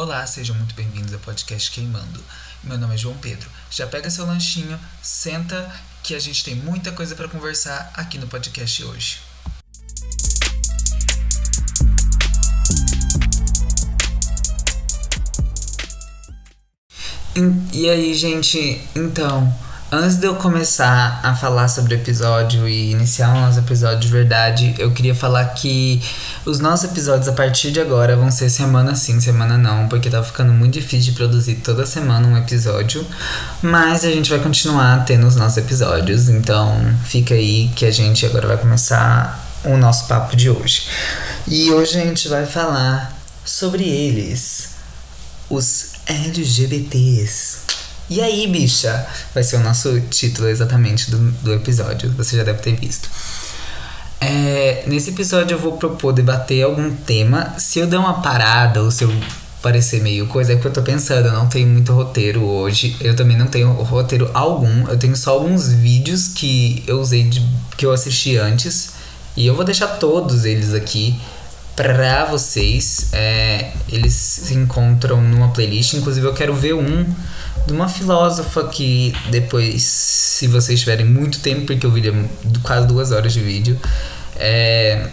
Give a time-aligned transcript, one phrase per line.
[0.00, 2.22] Olá, sejam muito bem-vindos ao podcast Queimando.
[2.62, 3.50] Meu nome é João Pedro.
[3.68, 5.74] Já pega seu lanchinho, senta
[6.04, 9.18] que a gente tem muita coisa para conversar aqui no podcast hoje.
[17.72, 19.52] E aí, gente, então,
[19.90, 24.08] Antes de eu começar a falar sobre o episódio e iniciar o nosso episódio de
[24.08, 26.02] verdade, eu queria falar que
[26.50, 30.22] os nossos episódios a partir de agora vão ser semana sim, semana não, porque tá
[30.22, 33.06] ficando muito difícil de produzir toda semana um episódio.
[33.60, 36.74] Mas a gente vai continuar tendo os nossos episódios, então
[37.04, 40.88] fica aí que a gente agora vai começar o nosso papo de hoje.
[41.46, 44.70] E hoje a gente vai falar sobre eles,
[45.50, 47.58] os LGBTs.
[48.08, 49.06] E aí, bicha?
[49.34, 52.10] Vai ser o nosso título exatamente do, do episódio.
[52.12, 53.10] Você já deve ter visto.
[54.20, 57.54] É, nesse episódio eu vou propor debater algum tema.
[57.58, 59.12] Se eu der uma parada ou se eu
[59.62, 62.96] parecer meio coisa, é porque eu tô pensando, eu não tenho muito roteiro hoje.
[63.00, 64.88] Eu também não tenho roteiro algum.
[64.88, 67.44] Eu tenho só alguns vídeos que eu usei de,
[67.76, 68.92] que eu assisti antes.
[69.36, 71.18] E eu vou deixar todos eles aqui
[71.76, 73.10] pra vocês.
[73.12, 75.94] É, eles se encontram numa playlist.
[75.94, 77.06] Inclusive eu quero ver um
[77.68, 82.86] de uma filósofa que depois, se vocês tiverem muito tempo, porque o vídeo é quase
[82.86, 83.78] duas horas de vídeo,
[84.36, 85.06] é,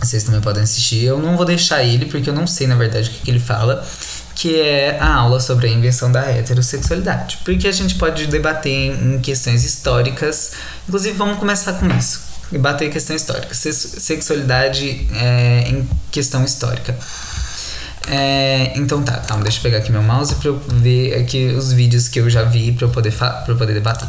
[0.00, 1.04] vocês também podem assistir.
[1.04, 3.38] Eu não vou deixar ele, porque eu não sei na verdade o que, que ele
[3.38, 3.86] fala,
[4.34, 7.40] que é a aula sobre a invenção da heterossexualidade.
[7.44, 10.52] Porque a gente pode debater em questões históricas,
[10.88, 12.22] inclusive vamos começar com isso.
[12.50, 16.96] Debater questão histórica, sexualidade é, em questão histórica.
[18.08, 21.72] É, então tá, calma, deixa eu pegar aqui meu mouse pra eu ver aqui os
[21.72, 24.08] vídeos que eu já vi pra eu poder, pra eu poder debater.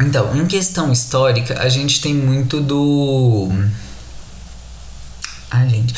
[0.00, 3.50] Então, em questão histórica, a gente tem muito do.
[5.50, 5.94] Ai, gente.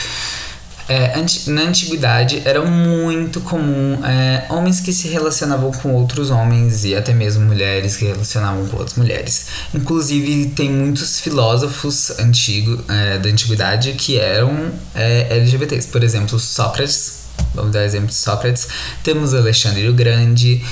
[0.87, 1.15] É,
[1.47, 7.15] na antiguidade era muito comum é, homens que se relacionavam com outros homens e até
[7.15, 9.47] mesmo mulheres que relacionavam com outras mulheres.
[9.73, 15.89] Inclusive, tem muitos filósofos antigo, é, da antiguidade que eram é, LGBTs.
[15.89, 17.25] Por exemplo, Sócrates.
[17.55, 18.69] Vamos dar exemplo de Sócrates.
[19.03, 20.63] Temos Alexandre o Grande.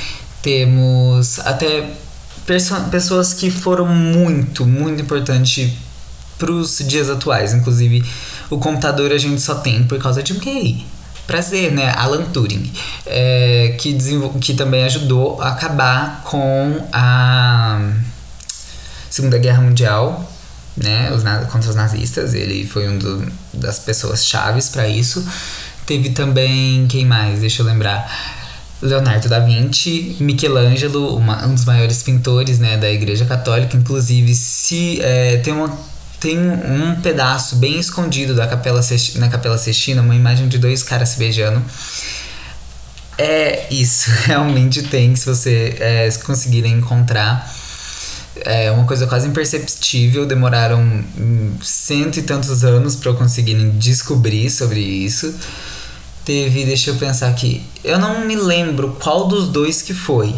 [0.42, 1.90] Temos até
[2.90, 5.72] pessoas que foram muito, muito importantes
[6.38, 7.54] para os dias atuais.
[7.54, 8.04] Inclusive,
[8.52, 10.84] o computador a gente só tem por causa de um QI.
[11.26, 11.90] Prazer, né?
[11.96, 12.70] Alan Turing,
[13.06, 13.96] é, que,
[14.40, 17.80] que também ajudou a acabar com a
[19.08, 20.30] Segunda Guerra Mundial,
[20.76, 21.10] né?
[21.12, 22.34] Os contra os nazistas.
[22.34, 25.26] Ele foi um do, das pessoas chaves para isso.
[25.86, 27.40] Teve também, quem mais?
[27.40, 28.06] Deixa eu lembrar.
[28.82, 33.76] Leonardo da Vinci, Michelangelo, uma, um dos maiores pintores né, da Igreja Católica.
[33.76, 35.70] Inclusive, se é, tem uma
[36.22, 38.80] tem um pedaço bem escondido da capela
[39.16, 41.60] na Capela Sextina, uma imagem de dois caras se beijando.
[43.18, 47.52] É isso, realmente tem, se você é, conseguirem encontrar.
[48.44, 51.04] É uma coisa quase imperceptível, demoraram
[51.60, 55.34] cento e tantos anos para eu conseguirem descobrir sobre isso.
[56.24, 60.34] Teve, deixa eu pensar aqui, eu não me lembro qual dos dois que foi.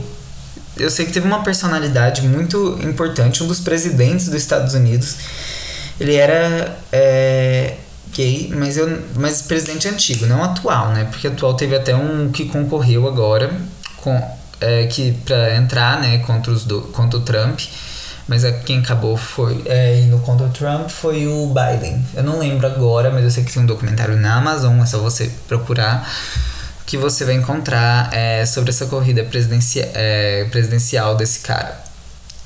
[0.79, 5.17] Eu sei que teve uma personalidade muito importante, um dos presidentes dos Estados Unidos,
[6.01, 7.77] ele era é,
[8.13, 11.07] gay, mas, eu, mas presidente antigo, não atual, né?
[11.11, 13.53] Porque atual teve até um que concorreu agora
[13.97, 14.21] com,
[14.61, 17.61] é, que para entrar né, contra, os do, contra o Trump.
[18.27, 22.03] Mas é, quem acabou foi é, indo contra o Trump foi o Biden.
[22.15, 24.99] Eu não lembro agora, mas eu sei que tem um documentário na Amazon, é só
[24.99, 26.11] você procurar
[26.87, 31.83] que você vai encontrar é, sobre essa corrida presidencia, é, presidencial desse cara.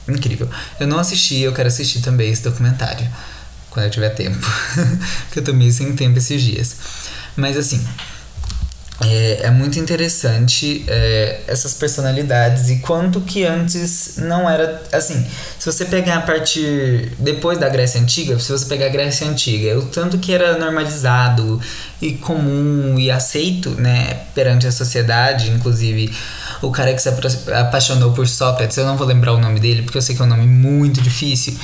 [0.08, 0.48] Incrível.
[0.81, 3.06] Eu não assisti, eu quero assistir também esse documentário
[3.78, 4.47] quando eu tiver tempo.
[5.31, 6.77] que eu tô meio sem tempo esses dias.
[7.37, 7.87] Mas assim,
[9.00, 15.25] é, é muito interessante é, essas personalidades e quanto que antes não era assim.
[15.56, 19.79] Se você pegar a partir depois da Grécia Antiga, se você pegar a Grécia Antiga,
[19.79, 21.61] o tanto que era normalizado
[22.02, 26.12] e comum e aceito, né, perante a sociedade, inclusive
[26.61, 27.08] o cara que se
[27.55, 30.25] apaixonou por Sócrates, eu não vou lembrar o nome dele porque eu sei que é
[30.25, 31.56] um nome muito difícil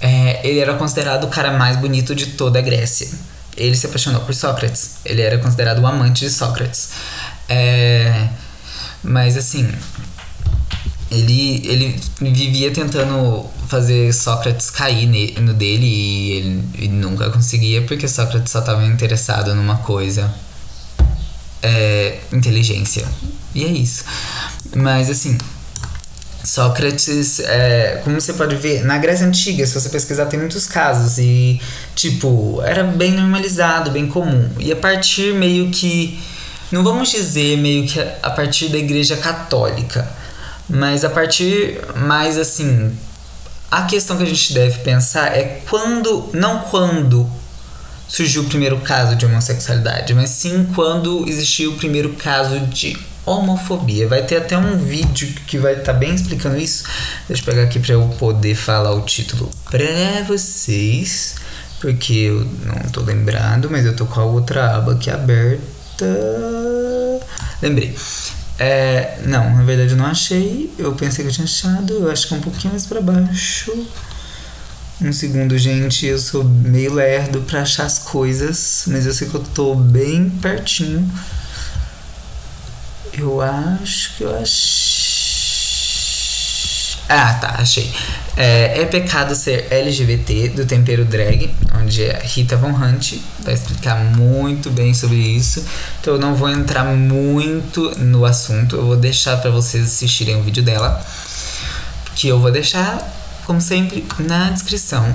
[0.00, 3.08] é, ele era considerado o cara mais bonito de toda a Grécia.
[3.56, 4.96] Ele se apaixonou por Sócrates.
[5.04, 6.90] Ele era considerado o amante de Sócrates.
[7.48, 8.28] É,
[9.02, 9.66] mas assim,
[11.10, 15.06] ele, ele vivia tentando fazer Sócrates cair
[15.40, 20.32] no dele e ele, ele nunca conseguia porque Sócrates só estava interessado numa coisa.
[21.62, 23.06] É, inteligência.
[23.54, 24.04] E é isso.
[24.74, 25.38] Mas assim,
[26.46, 31.18] Sócrates, é, como você pode ver, na Grécia Antiga, se você pesquisar, tem muitos casos.
[31.18, 31.60] E,
[31.94, 34.48] tipo, era bem normalizado, bem comum.
[34.58, 36.18] E a partir meio que
[36.70, 40.08] não vamos dizer meio que a partir da igreja católica,
[40.68, 42.96] mas a partir mais assim,
[43.70, 47.28] a questão que a gente deve pensar é quando, não quando
[48.08, 52.96] surgiu o primeiro caso de homossexualidade, mas sim quando existiu o primeiro caso de
[53.26, 54.08] homofobia.
[54.08, 56.84] Vai ter até um vídeo que vai estar tá bem explicando isso.
[57.28, 61.34] Deixa eu pegar aqui para eu poder falar o título para vocês,
[61.80, 66.06] porque eu não tô lembrado, mas eu tô com a outra aba aqui aberta.
[67.60, 67.94] Lembrei.
[68.58, 70.72] É, não, na verdade eu não achei.
[70.78, 71.92] Eu pensei que eu tinha achado.
[71.92, 73.72] Eu acho que é um pouquinho mais para baixo.
[75.00, 76.06] Um segundo, gente.
[76.06, 80.30] Eu sou meio lerdo para achar as coisas, mas eu sei que eu tô bem
[80.30, 81.06] pertinho.
[83.18, 84.96] Eu acho que eu achei.
[87.08, 87.90] Ah, tá, achei.
[88.36, 93.96] É, é, pecado ser LGBT do tempero drag, onde a Rita Von Hunt vai explicar
[93.96, 95.64] muito bem sobre isso.
[96.00, 100.42] Então eu não vou entrar muito no assunto, eu vou deixar para vocês assistirem o
[100.42, 101.02] vídeo dela,
[102.14, 102.98] que eu vou deixar,
[103.46, 105.14] como sempre, na descrição.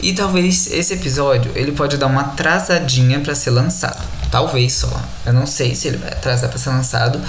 [0.00, 4.17] E talvez esse episódio ele pode dar uma atrasadinha para ser lançado.
[4.30, 5.02] Talvez só.
[5.24, 7.20] Eu não sei se ele vai atrasar para ser lançado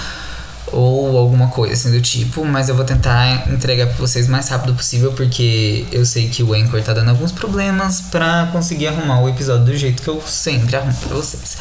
[0.72, 4.48] ou alguma coisa assim do tipo, mas eu vou tentar entregar para vocês o mais
[4.48, 9.20] rápido possível porque eu sei que o Anchor tá dando alguns problemas para conseguir arrumar
[9.20, 11.56] o episódio do jeito que eu sempre arrumo para vocês.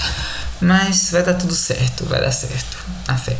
[0.62, 2.78] Mas vai dar tudo certo, vai dar certo,
[3.08, 3.36] a fé.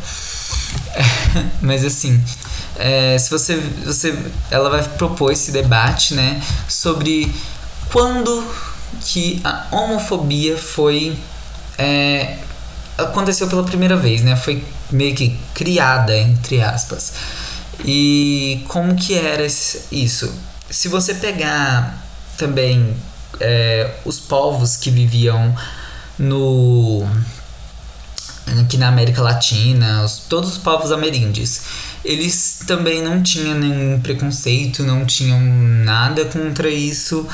[1.60, 2.20] mas assim,
[2.76, 4.16] é, se você, você,
[4.50, 7.32] ela vai propor esse debate, né, sobre
[7.92, 8.44] quando
[9.02, 11.16] que a homofobia foi
[11.80, 12.36] é,
[12.98, 14.36] aconteceu pela primeira vez, né?
[14.36, 17.14] Foi meio que criada, entre aspas.
[17.84, 20.32] E como que era isso?
[20.68, 22.04] Se você pegar
[22.36, 22.94] também
[23.40, 25.54] é, os povos que viviam
[26.18, 27.06] no
[28.60, 31.62] aqui na América Latina, os, todos os povos ameríndios,
[32.04, 37.26] eles também não tinham nenhum preconceito, não tinham nada contra isso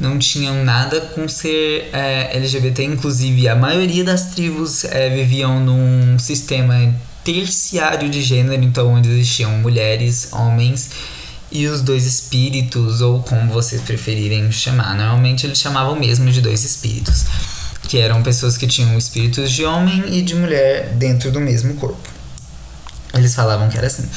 [0.00, 6.18] não tinham nada com ser é, LGBT, inclusive a maioria das tribos é, viviam num
[6.18, 10.90] sistema terciário de gênero, então onde existiam mulheres, homens
[11.52, 14.96] e os dois espíritos, ou como vocês preferirem chamar.
[14.96, 17.24] Normalmente eles chamavam mesmo de dois espíritos,
[17.82, 22.08] que eram pessoas que tinham espíritos de homem e de mulher dentro do mesmo corpo.
[23.12, 24.08] Eles falavam que era assim.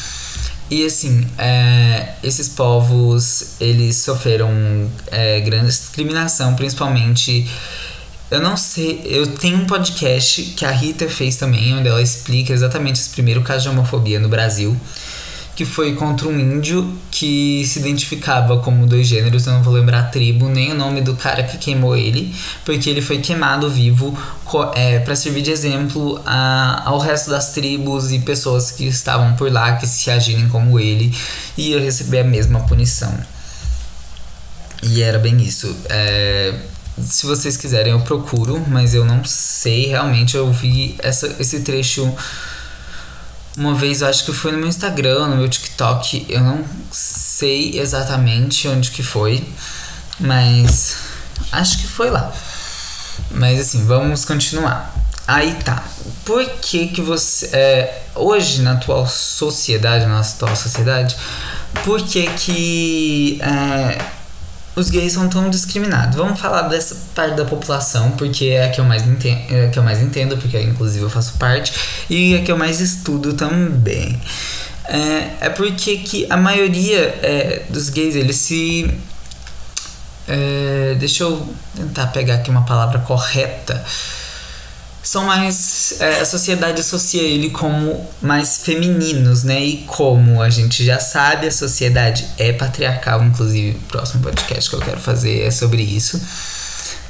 [0.73, 4.49] E assim, é, esses povos, eles sofreram
[5.11, 7.47] é, grande discriminação, principalmente...
[8.31, 12.51] Eu não sei, eu tenho um podcast que a Rita fez também, onde ela explica
[12.51, 14.75] exatamente esse primeiro caso de homofobia no Brasil
[15.55, 19.99] que foi contra um índio que se identificava como dois gêneros, eu não vou lembrar
[19.99, 22.33] a tribo nem o nome do cara que queimou ele,
[22.65, 24.17] porque ele foi queimado vivo
[24.73, 29.51] é, para servir de exemplo a, ao resto das tribos e pessoas que estavam por
[29.51, 31.15] lá que se agirem como ele
[31.55, 33.13] e ia receber a mesma punição.
[34.81, 35.75] E era bem isso.
[35.87, 36.53] É,
[37.01, 40.35] se vocês quiserem, eu procuro, mas eu não sei realmente.
[40.35, 42.13] Eu vi essa, esse trecho
[43.57, 47.79] uma vez, eu acho que foi no meu Instagram, no meu TikTok, eu não sei
[47.79, 49.47] exatamente onde que foi,
[50.19, 50.97] mas
[51.51, 52.31] acho que foi lá.
[53.31, 54.93] Mas assim, vamos continuar.
[55.27, 55.83] Aí tá.
[56.25, 57.47] Por que que você.
[57.53, 61.15] É, hoje, na atual sociedade, na nossa atual sociedade,
[61.83, 63.39] por que que.
[63.41, 64.01] É,
[64.75, 66.15] os gays são tão discriminados.
[66.15, 69.77] Vamos falar dessa parte da população, porque é a que eu mais entendo, é que
[69.77, 71.73] eu mais entendo porque inclusive eu faço parte,
[72.09, 74.19] e é a que eu mais estudo também.
[74.85, 78.91] É, é porque que a maioria é, dos gays, eles se.
[80.27, 83.83] É, deixa eu tentar pegar aqui uma palavra correta
[85.03, 85.95] são mais.
[85.99, 89.61] É, a sociedade associa ele como mais femininos, né?
[89.61, 93.21] E como a gente já sabe, a sociedade é patriarcal.
[93.21, 96.19] Inclusive, o próximo podcast que eu quero fazer é sobre isso.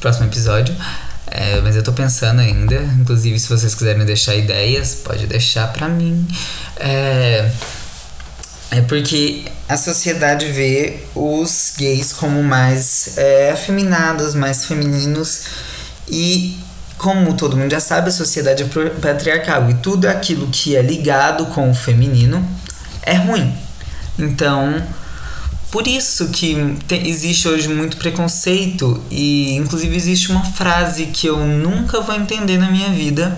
[0.01, 0.75] Próximo episódio.
[1.27, 2.75] É, mas eu tô pensando ainda.
[2.99, 6.27] Inclusive, se vocês quiserem deixar ideias, pode deixar pra mim.
[6.77, 7.49] É,
[8.71, 15.43] é porque a sociedade vê os gays como mais é, afeminados, mais femininos.
[16.09, 16.57] E
[17.03, 21.47] como todo mundo já sabe, a sociedade é patriarcal e tudo aquilo que é ligado
[21.47, 22.41] com o feminino
[23.01, 23.53] é ruim.
[24.17, 24.81] Então,
[25.69, 31.45] por isso que tem, existe hoje muito preconceito e inclusive existe uma frase que eu
[31.45, 33.37] nunca vou entender na minha vida,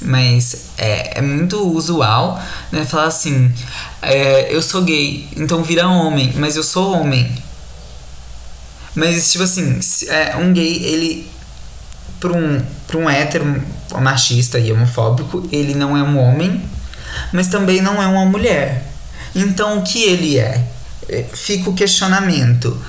[0.00, 2.40] mas é, é muito usual,
[2.70, 2.84] né?
[2.84, 3.52] Falar assim,
[4.00, 7.28] é, eu sou gay, então vira homem, mas eu sou homem.
[8.94, 11.31] Mas tipo assim, é, um gay ele
[12.22, 13.60] por um, para um hétero
[14.00, 16.62] machista e homofóbico, ele não é um homem,
[17.32, 18.86] mas também não é uma mulher.
[19.34, 20.64] Então o que ele é?
[21.08, 22.80] é fica o questionamento.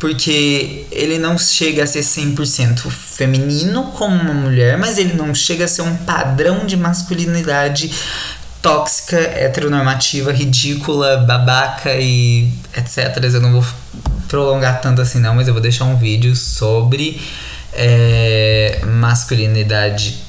[0.00, 5.64] Porque ele não chega a ser 100% feminino como uma mulher, mas ele não chega
[5.64, 7.90] a ser um padrão de masculinidade
[8.60, 13.22] tóxica, heteronormativa, ridícula, babaca e etc.
[13.22, 13.64] Eu não vou
[14.28, 17.22] prolongar tanto assim não, mas eu vou deixar um vídeo sobre
[17.74, 20.22] é, masculinidade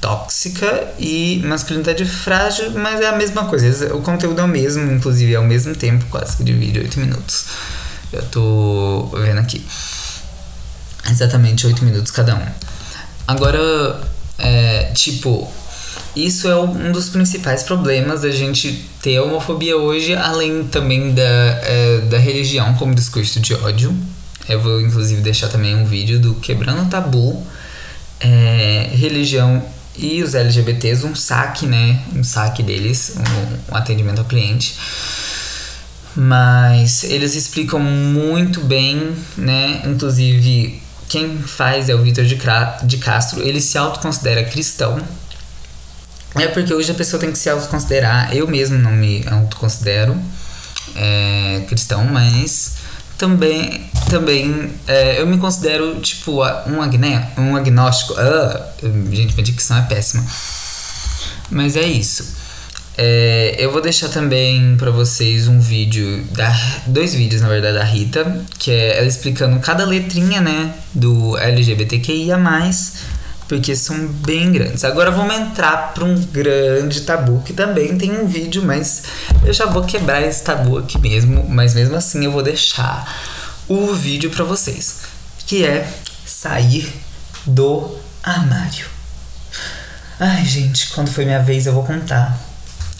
[0.00, 3.94] tóxica e masculinidade frágil, mas é a mesma coisa.
[3.94, 7.00] O conteúdo é o mesmo, inclusive é ao mesmo tempo, quase que de vídeo, 8
[7.00, 7.46] minutos.
[8.12, 9.64] Eu tô vendo aqui.
[11.10, 12.46] Exatamente 8 minutos cada um.
[13.26, 14.00] Agora,
[14.38, 15.50] é, tipo,
[16.14, 22.00] isso é um dos principais problemas da gente ter homofobia hoje, além também da, é,
[22.10, 23.96] da religião como discurso de ódio.
[24.48, 27.44] Eu vou inclusive deixar também um vídeo do Quebrando o Tabu,
[28.20, 29.62] é, religião
[29.96, 32.00] e os LGBTs, um saque, né?
[32.14, 34.76] Um saque deles, um, um atendimento ao cliente.
[36.16, 39.82] Mas eles explicam muito bem, né?
[39.84, 42.38] Inclusive, quem faz é o Vitor de,
[42.84, 45.00] de Castro, ele se autoconsidera cristão.
[46.36, 48.34] É porque hoje a pessoa tem que se autoconsiderar.
[48.34, 50.16] Eu mesmo não me autoconsidero
[50.96, 52.73] é, cristão, mas
[53.18, 58.14] também, também é, eu me considero tipo um, agne, um agnóstico.
[58.18, 58.68] Ah,
[59.10, 60.24] gente, minha dicção é péssima.
[61.50, 62.34] Mas é isso.
[62.96, 66.54] É, eu vou deixar também para vocês um vídeo, da,
[66.86, 72.38] dois vídeos na verdade da Rita, que é ela explicando cada letrinha, né, do LGBTQIA+,
[73.48, 74.84] porque são bem grandes.
[74.84, 79.04] Agora vamos entrar para um grande tabu que também tem um vídeo, mas
[79.44, 83.06] eu já vou quebrar esse tabu aqui mesmo, mas mesmo assim eu vou deixar
[83.68, 85.00] o vídeo para vocês,
[85.46, 85.88] que é
[86.26, 86.92] sair
[87.46, 88.86] do armário.
[90.18, 92.38] Ai, gente, quando foi minha vez eu vou contar.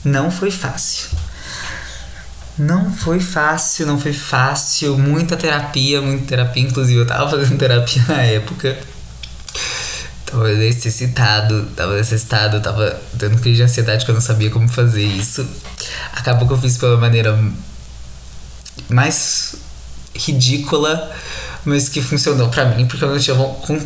[0.04, 1.08] Não foi fácil.
[2.58, 4.98] Não foi fácil, não foi fácil.
[4.98, 6.62] Muita terapia, muita terapia.
[6.62, 8.76] Inclusive, eu tava fazendo terapia na época.
[10.34, 15.04] Tava necessitado, tava necessitado, tava dando crise de ansiedade que eu não sabia como fazer
[15.04, 15.46] isso.
[16.12, 17.38] Acabou que eu fiz pela maneira
[18.88, 19.54] mais
[20.12, 21.12] ridícula,
[21.64, 23.80] mas que funcionou para mim, porque eu não tinha com,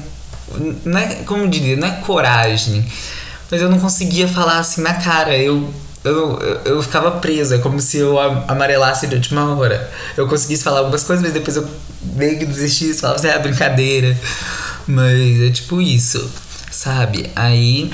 [0.87, 2.83] não é, como diria, não é coragem,
[3.50, 5.37] mas eu não conseguia falar assim na cara.
[5.37, 5.71] Eu
[6.02, 9.90] eu, eu, eu ficava presa, como se eu amarelasse de última hora.
[10.17, 11.69] Eu conseguisse falar algumas coisas, mas depois eu
[12.14, 14.17] meio que desistisse, falava assim, é brincadeira.
[14.88, 16.30] Mas é tipo isso,
[16.71, 17.30] sabe?
[17.37, 17.92] Aí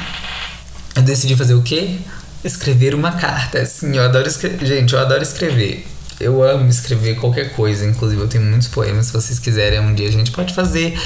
[0.94, 1.98] eu decidi fazer o quê?
[2.44, 3.58] Escrever uma carta.
[3.58, 4.64] Assim, eu adoro escrever.
[4.64, 5.86] Gente, eu adoro escrever.
[6.20, 9.06] Eu amo escrever qualquer coisa, inclusive eu tenho muitos poemas.
[9.06, 10.96] Se vocês quiserem, um dia a gente pode fazer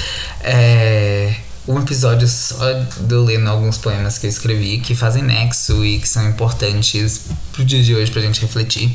[0.41, 1.33] é,
[1.67, 5.97] um episódio só de eu lendo alguns poemas que eu escrevi que fazem nexo e
[5.97, 8.93] que são importantes pro dia de hoje pra gente refletir.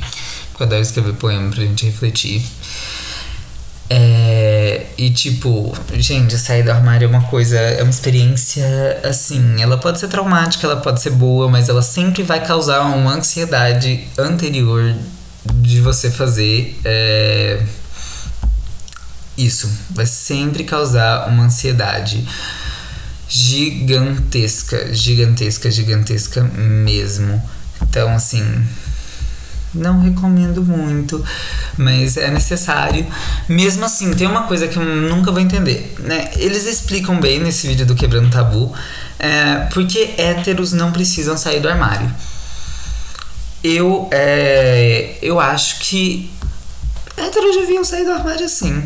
[0.50, 2.40] Porque eu adoro escrever poema pra gente refletir.
[3.90, 4.53] É,
[4.96, 8.64] e tipo, gente, sair do armário é uma coisa, é uma experiência
[9.04, 13.14] assim, ela pode ser traumática, ela pode ser boa, mas ela sempre vai causar uma
[13.14, 14.94] ansiedade anterior
[15.54, 17.62] de você fazer é,
[19.36, 19.70] isso.
[19.90, 22.26] Vai sempre causar uma ansiedade
[23.28, 27.42] gigantesca, gigantesca, gigantesca mesmo.
[27.82, 28.44] Então, assim,
[29.74, 31.24] não recomendo muito,
[31.76, 33.06] mas é necessário.
[33.48, 36.30] Mesmo assim, tem uma coisa que eu nunca vou entender, né?
[36.36, 38.72] Eles explicam bem nesse vídeo do Quebrando Tabu
[39.18, 42.12] é, porque héteros não precisam sair do armário.
[43.62, 46.30] Eu, é, eu acho que
[47.16, 48.82] héteros deviam sair do armário sim.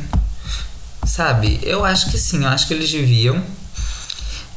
[1.05, 1.59] Sabe?
[1.63, 3.43] Eu acho que sim, eu acho que eles deviam.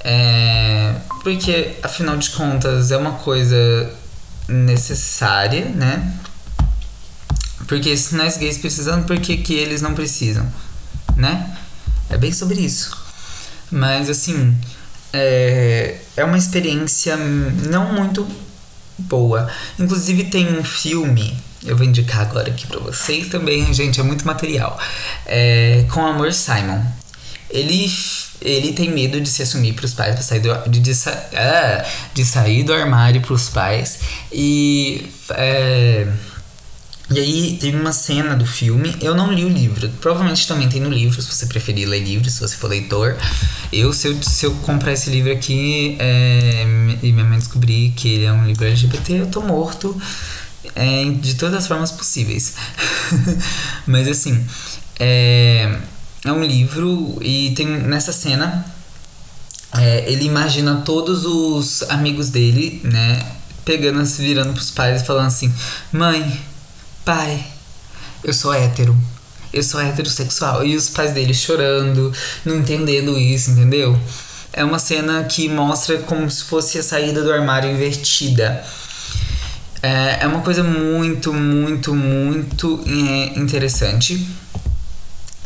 [0.03, 3.91] É, porque, afinal de contas, é uma coisa
[4.51, 6.13] necessária, né?
[7.67, 10.45] Porque se nós gays precisamos, por que, que eles não precisam?
[11.15, 11.55] Né?
[12.09, 12.97] É bem sobre isso.
[13.71, 14.57] Mas assim,
[15.13, 18.27] é, é uma experiência não muito
[18.97, 19.49] boa.
[19.79, 24.25] Inclusive tem um filme, eu vou indicar agora aqui pra vocês também, gente, é muito
[24.25, 24.79] material.
[25.25, 26.83] É, com Amor Simon.
[27.49, 27.85] Ele
[28.41, 30.91] ele tem medo de se assumir para os pais, pra sair do, de, de,
[31.35, 33.99] ah, de sair do armário para os pais.
[34.31, 35.09] E.
[35.31, 36.07] É,
[37.13, 40.79] e aí tem uma cena do filme, eu não li o livro, provavelmente também tem
[40.79, 43.17] no livro, se você preferir ler livro, se você for leitor.
[43.71, 46.63] Eu, se eu, se eu comprar esse livro aqui é,
[47.03, 49.99] e minha mãe descobrir que ele é um livro LGBT, eu tô morto
[50.73, 52.53] é, de todas as formas possíveis.
[53.85, 54.45] Mas assim,
[54.97, 55.79] é,
[56.23, 58.65] é um livro e tem nessa cena
[59.77, 63.25] é, ele imagina todos os amigos dele, né?
[63.63, 65.53] Pegando, se virando pros pais e falando assim:
[65.91, 66.41] Mãe,
[67.05, 67.45] pai,
[68.23, 68.97] eu sou hétero.
[69.53, 70.65] Eu sou heterossexual.
[70.65, 72.13] E os pais dele chorando,
[72.45, 73.97] não entendendo isso, entendeu?
[74.53, 78.63] É uma cena que mostra como se fosse a saída do armário invertida.
[79.81, 84.27] É, é uma coisa muito, muito, muito é, interessante.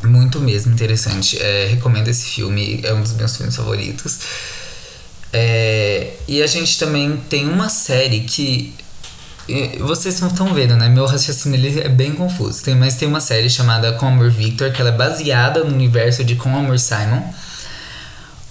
[0.06, 1.42] Muito mesmo interessante.
[1.42, 4.20] É, recomendo esse filme, é um dos meus filmes favoritos.
[5.34, 8.74] É, e a gente também tem uma série que.
[9.80, 10.90] Vocês não estão vendo, né?
[10.90, 12.64] Meu raciocínio é bem confuso.
[12.64, 16.24] Tem, mas tem uma série chamada Com Amor Victor, que ela é baseada no universo
[16.24, 17.22] de Com Amor Simon.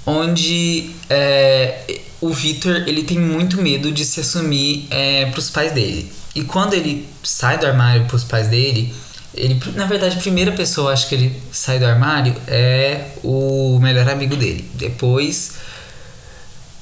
[0.06, 6.12] Onde é, o Victor ele tem muito medo de se assumir é, pros pais dele.
[6.34, 8.94] E quando ele sai do armário pros pais dele,
[9.36, 14.08] ele, na verdade, a primeira pessoa, acho que ele sai do armário é o melhor
[14.08, 14.70] amigo dele.
[14.74, 15.54] Depois.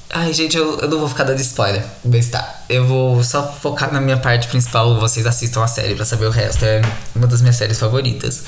[0.09, 1.83] Ai, gente, eu, eu não vou ficar dando spoiler.
[2.31, 2.63] Tá.
[2.69, 4.99] Eu vou só focar na minha parte principal.
[4.99, 6.63] Vocês assistam a série pra saber o resto.
[6.63, 6.81] É
[7.15, 8.43] uma das minhas séries favoritas.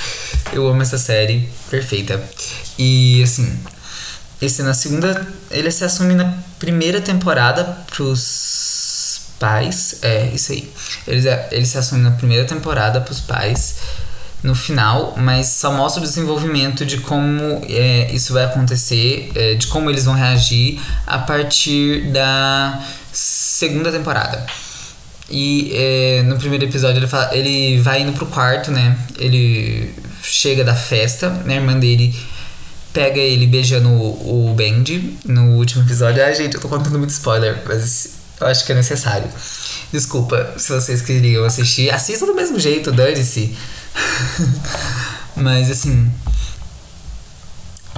[0.54, 1.50] Eu amo essa série.
[1.72, 2.22] Perfeita.
[2.78, 3.60] E assim.
[4.40, 5.26] Esse na segunda.
[5.50, 8.55] Ele se assume na primeira temporada pros
[9.40, 10.00] pais.
[10.02, 10.72] É, isso aí.
[11.08, 13.78] Ele, ele se assume na primeira temporada pros pais
[14.44, 19.66] no final, mas só mostra o desenvolvimento de como é, isso vai acontecer, é, de
[19.68, 22.80] como eles vão reagir a partir da
[23.12, 24.46] segunda temporada.
[25.30, 28.96] E é, no primeiro episódio ele, fala, ele vai indo pro quarto, né?
[29.18, 31.56] Ele chega da festa, né?
[31.56, 32.16] A irmã dele
[32.94, 36.24] pega ele beijando o, o Bendy no último episódio.
[36.24, 39.30] Ai, gente, eu tô contando muito spoiler, mas eu acho que é necessário.
[39.92, 41.90] Desculpa se vocês queriam assistir.
[41.90, 43.56] Assistam do mesmo jeito, dane-se.
[45.36, 46.12] Mas assim.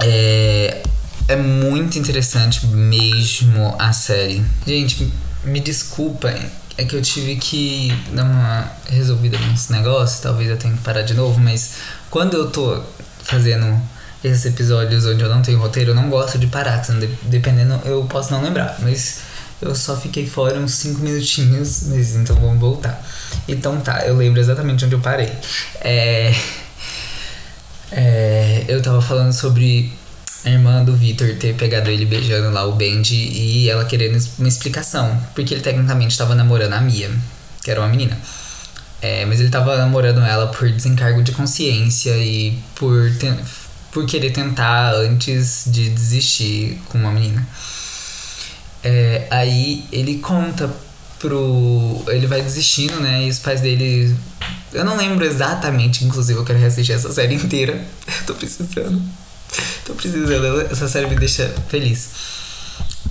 [0.00, 0.82] É,
[1.26, 4.44] é muito interessante mesmo a série.
[4.66, 5.12] Gente,
[5.44, 6.32] me desculpa,
[6.76, 10.22] é que eu tive que dar uma resolvida nesse negócio.
[10.22, 11.72] Talvez eu tenha que parar de novo, mas
[12.08, 12.80] quando eu tô
[13.24, 13.80] fazendo
[14.22, 16.80] esses episódios onde eu não tenho roteiro, eu não gosto de parar,
[17.22, 18.76] dependendo, eu posso não lembrar.
[18.80, 19.18] Mas
[19.60, 23.04] eu só fiquei fora uns 5 minutinhos, mas então vamos voltar.
[23.46, 25.32] Então tá, eu lembro exatamente onde eu parei.
[25.80, 26.34] É,
[27.90, 29.92] é, eu tava falando sobre
[30.44, 34.48] a irmã do Victor ter pegado ele beijando lá o Bendy e ela querendo uma
[34.48, 35.20] explicação.
[35.34, 37.10] Porque ele tecnicamente tava namorando a Mia,
[37.62, 38.18] que era uma menina.
[39.00, 43.10] É, mas ele tava namorando ela por desencargo de consciência e por,
[43.92, 47.46] por querer tentar antes de desistir com uma menina.
[48.82, 50.70] É, aí ele conta
[51.18, 52.02] pro.
[52.08, 53.24] Ele vai desistindo, né?
[53.24, 54.14] E os pais dele.
[54.72, 57.84] Eu não lembro exatamente, inclusive eu quero reassistir essa série inteira.
[58.06, 59.02] Eu tô precisando.
[59.84, 60.60] Tô precisando.
[60.70, 62.10] Essa série me deixa feliz.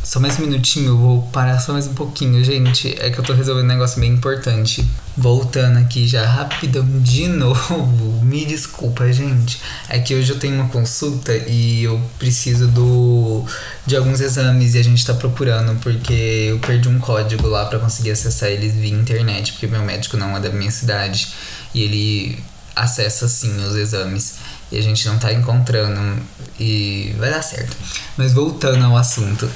[0.04, 2.96] Só mais um minutinho, eu vou parar só mais um pouquinho, gente.
[3.00, 4.88] É que eu tô resolvendo um negócio bem importante.
[5.18, 8.24] Voltando aqui já rapidão de novo.
[8.24, 9.60] Me desculpa, gente.
[9.90, 13.46] É que hoje eu tenho uma consulta e eu preciso do
[13.86, 16.14] de alguns exames e a gente tá procurando porque
[16.52, 20.38] eu perdi um código lá para conseguir acessar eles via internet, porque meu médico não
[20.38, 21.30] é da minha cidade
[21.74, 22.44] e ele
[22.76, 24.36] acessa sim os exames
[24.72, 26.22] e a gente não tá encontrando
[26.60, 27.76] e vai dar certo.
[28.18, 29.50] Mas voltando ao assunto.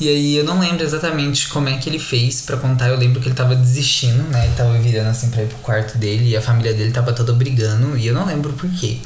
[0.00, 2.88] E aí eu não lembro exatamente como é que ele fez para contar.
[2.88, 4.46] Eu lembro que ele tava desistindo, né?
[4.46, 7.32] Ele tava virando assim pra ir pro quarto dele e a família dele tava toda
[7.32, 8.98] brigando e eu não lembro por quê.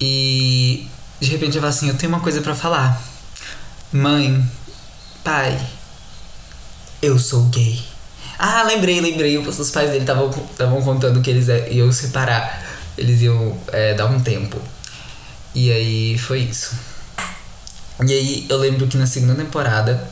[0.00, 0.86] E
[1.20, 3.02] de repente eu falo assim, eu tenho uma coisa para falar.
[3.92, 4.44] Mãe,
[5.24, 5.58] pai,
[7.02, 7.82] eu sou gay.
[8.38, 9.38] Ah, lembrei, lembrei.
[9.38, 12.65] Os pais dele estavam contando que eles iam separar
[12.96, 14.60] eles iam é, dar um tempo.
[15.54, 16.74] E aí foi isso.
[18.04, 20.08] E aí eu lembro que na segunda temporada,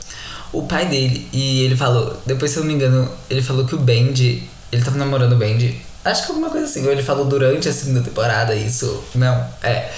[0.53, 3.75] o pai dele, e ele falou, depois se eu não me engano, ele falou que
[3.75, 7.25] o Bendy, ele tava namorando o Bendy, acho que alguma coisa assim, ou ele falou
[7.27, 9.03] durante a segunda temporada isso.
[9.14, 9.90] Não, é.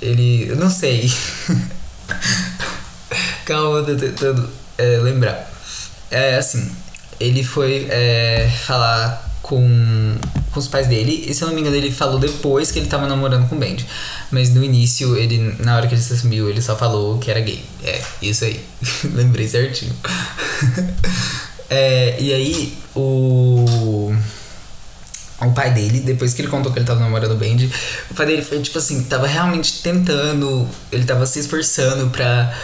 [0.00, 0.48] Ele.
[0.48, 1.10] Eu não sei.
[3.44, 5.50] Calma, eu tô tentando é, lembrar.
[6.10, 6.70] É assim,
[7.20, 10.16] ele foi é, falar com,
[10.54, 11.26] com os pais dele.
[11.28, 13.58] E se eu não me engano, ele falou depois que ele tava namorando com o
[13.58, 13.84] Bendy.
[14.30, 17.40] Mas no início, ele, na hora que ele se assumiu, ele só falou que era
[17.40, 17.62] gay.
[17.82, 18.64] É, isso aí.
[19.12, 19.94] Lembrei certinho.
[21.68, 24.14] é, e aí, o.
[25.40, 27.70] O pai dele, depois que ele contou que ele tava namorando o Bendy,
[28.10, 32.54] o pai dele foi tipo assim, tava realmente tentando, ele tava se esforçando pra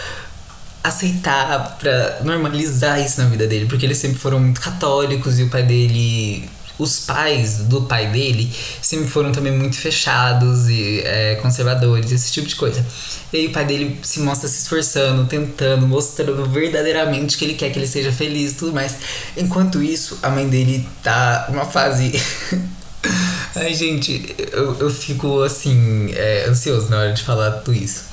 [0.83, 5.49] aceitar, pra normalizar isso na vida dele, porque eles sempre foram muito católicos e o
[5.49, 12.11] pai dele os pais do pai dele sempre foram também muito fechados e é, conservadores,
[12.11, 12.85] esse tipo de coisa.
[13.31, 17.71] E aí o pai dele se mostra se esforçando, tentando, mostrando verdadeiramente que ele quer
[17.71, 18.97] que ele seja feliz e tudo mais.
[19.37, 22.11] Enquanto isso, a mãe dele tá numa fase.
[23.55, 28.05] Ai, gente, eu, eu fico assim, é, ansioso na hora de falar tudo isso.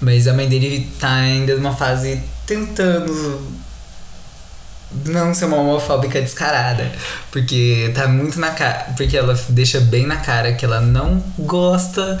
[0.00, 3.40] Mas a mãe dele tá ainda numa fase tentando
[5.06, 6.90] não ser uma homofóbica descarada.
[7.30, 8.92] Porque tá muito na cara.
[8.96, 12.18] Porque ela deixa bem na cara que ela não gosta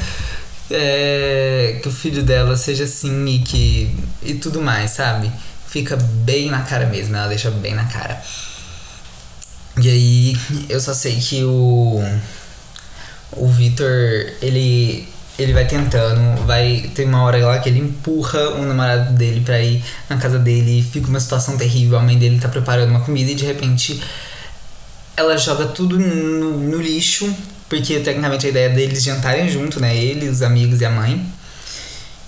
[0.72, 3.94] é, que o filho dela seja assim e que.
[4.22, 5.30] e tudo mais, sabe?
[5.66, 8.22] Fica bem na cara mesmo, ela deixa bem na cara.
[9.80, 10.36] E aí
[10.68, 12.02] eu só sei que o.
[13.34, 13.88] O Victor,
[14.42, 16.90] ele ele vai tentando, vai.
[16.94, 20.82] Tem uma hora lá que ele empurra o namorado dele pra ir na casa dele,
[20.82, 24.02] fica uma situação terrível, a mãe dele tá preparando uma comida e de repente
[25.16, 27.34] ela joga tudo no, no lixo,
[27.68, 29.96] porque tecnicamente a ideia deles jantarem junto, né?
[29.96, 31.24] Ele, os amigos e a mãe.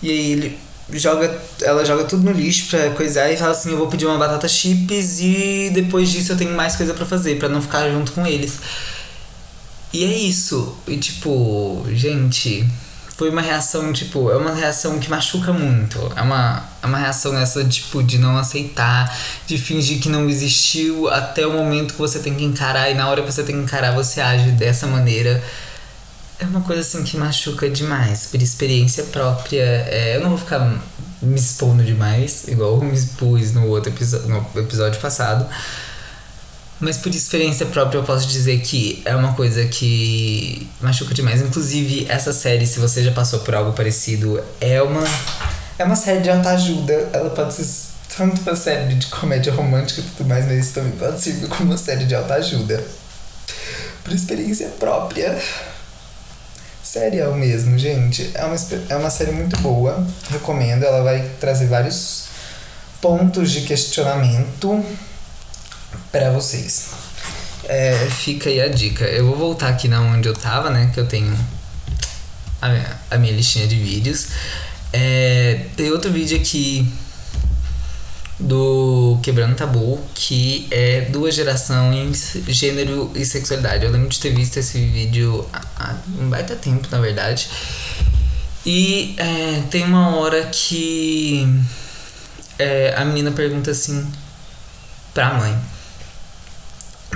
[0.03, 0.59] E aí ele
[0.93, 4.19] joga, ela joga tudo no lixo pra coisar e fala assim: Eu vou pedir uma
[4.19, 8.13] batata chips e depois disso eu tenho mais coisa para fazer, para não ficar junto
[8.13, 8.59] com eles.
[9.93, 10.77] E é isso.
[10.89, 12.67] E tipo, gente,
[13.17, 15.99] foi uma reação, tipo, é uma reação que machuca muito.
[16.17, 21.09] É uma, é uma reação essa, tipo, de não aceitar, de fingir que não existiu
[21.09, 23.63] até o momento que você tem que encarar e na hora que você tem que
[23.63, 25.43] encarar você age dessa maneira.
[26.41, 29.63] É uma coisa assim que machuca demais, por experiência própria.
[29.63, 30.83] É, eu não vou ficar
[31.23, 35.47] me expondo demais, igual eu me expus no outro episódio, no episódio passado.
[36.81, 41.41] Mas por experiência própria eu posso dizer que é uma coisa que machuca demais.
[41.41, 45.05] Inclusive, essa série, se você já passou por algo parecido, é uma.
[45.79, 47.11] É uma série de autoajuda.
[47.13, 47.67] Ela pode ser
[48.17, 51.79] tanto uma série de comédia romântica e tudo mais, mas também pode servir como uma
[51.79, 52.85] série de autoajuda.
[54.03, 55.41] Por experiência própria.
[56.83, 58.31] Serial mesmo, gente.
[58.35, 58.57] É uma,
[58.89, 60.07] é uma série muito boa.
[60.31, 60.85] Recomendo.
[60.85, 62.25] Ela vai trazer vários
[63.01, 64.85] pontos de questionamento
[66.11, 66.91] para vocês.
[67.67, 69.05] É, fica aí a dica.
[69.05, 70.91] Eu vou voltar aqui na onde eu tava, né?
[70.93, 71.35] Que eu tenho
[72.61, 74.29] a minha, a minha listinha de vídeos.
[74.93, 76.89] É, tem outro vídeo aqui
[78.39, 83.85] do Quebrando Tabu, que é duas gerações, gênero e sexualidade.
[83.85, 87.49] Eu lembro de ter visto esse vídeo há um baita tempo, na verdade.
[88.67, 91.47] E é, tem uma hora que
[92.59, 94.07] é, a menina pergunta assim
[95.13, 95.74] pra mãe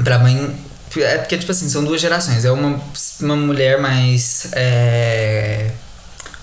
[0.03, 0.57] pra mãe.
[0.97, 2.45] É porque, tipo assim, são duas gerações.
[2.45, 2.81] É uma,
[3.21, 4.49] uma mulher mais.
[4.53, 5.71] É,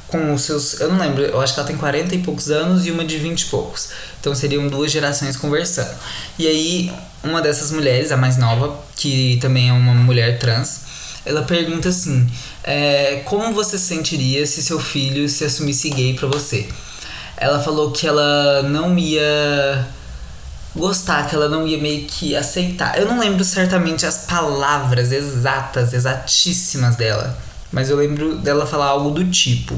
[0.07, 0.79] com os seus.
[0.79, 3.17] Eu não lembro, eu acho que ela tem 40 e poucos anos e uma de
[3.17, 3.89] 20 e poucos.
[4.19, 5.93] Então seriam duas gerações conversando.
[6.37, 10.81] E aí, uma dessas mulheres, a mais nova, que também é uma mulher trans,
[11.25, 12.29] ela pergunta assim:
[12.63, 16.67] é, Como você sentiria se seu filho se assumisse gay pra você?
[17.37, 19.85] Ela falou que ela não ia
[20.75, 22.99] gostar, que ela não ia meio que aceitar.
[22.99, 27.37] Eu não lembro certamente as palavras exatas, exatíssimas dela,
[27.71, 29.75] mas eu lembro dela falar algo do tipo.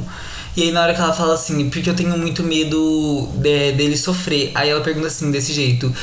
[0.56, 3.96] E aí na hora que ela fala assim, porque eu tenho muito medo de, dele
[3.96, 4.52] sofrer.
[4.56, 5.94] Aí ela pergunta assim, desse jeito,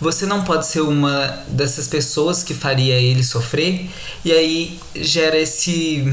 [0.00, 3.90] você não pode ser uma dessas pessoas que faria ele sofrer?
[4.24, 6.12] E aí gera esse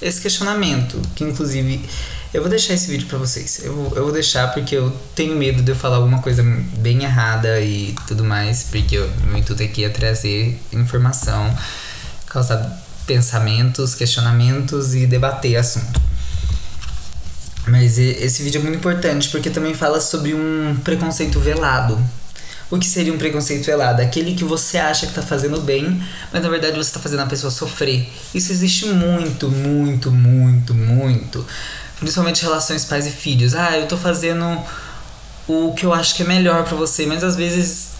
[0.00, 1.80] esse questionamento, que inclusive
[2.32, 3.60] eu vou deixar esse vídeo pra vocês.
[3.62, 6.42] Eu eu vou deixar porque eu tenho medo de eu falar alguma coisa
[6.78, 11.54] bem errada e tudo mais, porque o meu intuito aqui é trazer informação,
[12.26, 16.00] causar pensamentos, questionamentos e debater assunto.
[17.66, 22.02] Mas esse vídeo é muito importante porque também fala sobre um preconceito velado.
[22.70, 24.00] O que seria um preconceito velado?
[24.00, 27.26] Aquele que você acha que tá fazendo bem, mas na verdade você tá fazendo a
[27.26, 28.08] pessoa sofrer.
[28.34, 31.46] Isso existe muito, muito, muito, muito.
[32.02, 33.54] Principalmente relações pais e filhos.
[33.54, 34.60] Ah, eu tô fazendo
[35.46, 37.92] o que eu acho que é melhor para você, mas às vezes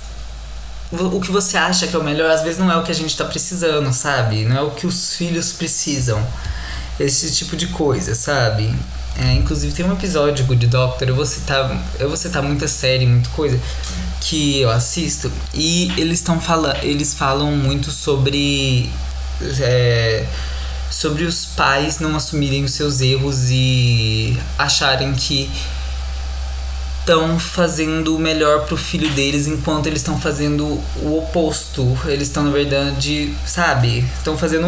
[0.90, 2.94] o que você acha que é o melhor, às vezes não é o que a
[2.94, 4.44] gente tá precisando, sabe?
[4.44, 6.20] Não é o que os filhos precisam.
[6.98, 8.74] Esse tipo de coisa, sabe?
[9.16, 13.06] É, inclusive tem um episódio Good Doctor, eu vou citar, eu vou citar muita série,
[13.06, 13.60] muita coisa
[14.20, 18.90] que eu assisto e eles estão falando, eles falam muito sobre
[19.60, 20.26] é,
[20.92, 25.50] sobre os pais não assumirem os seus erros e acharem que
[27.00, 31.98] estão fazendo o melhor pro filho deles enquanto eles estão fazendo o oposto.
[32.04, 34.04] Eles estão, na verdade, sabe?
[34.16, 34.66] Estão fazendo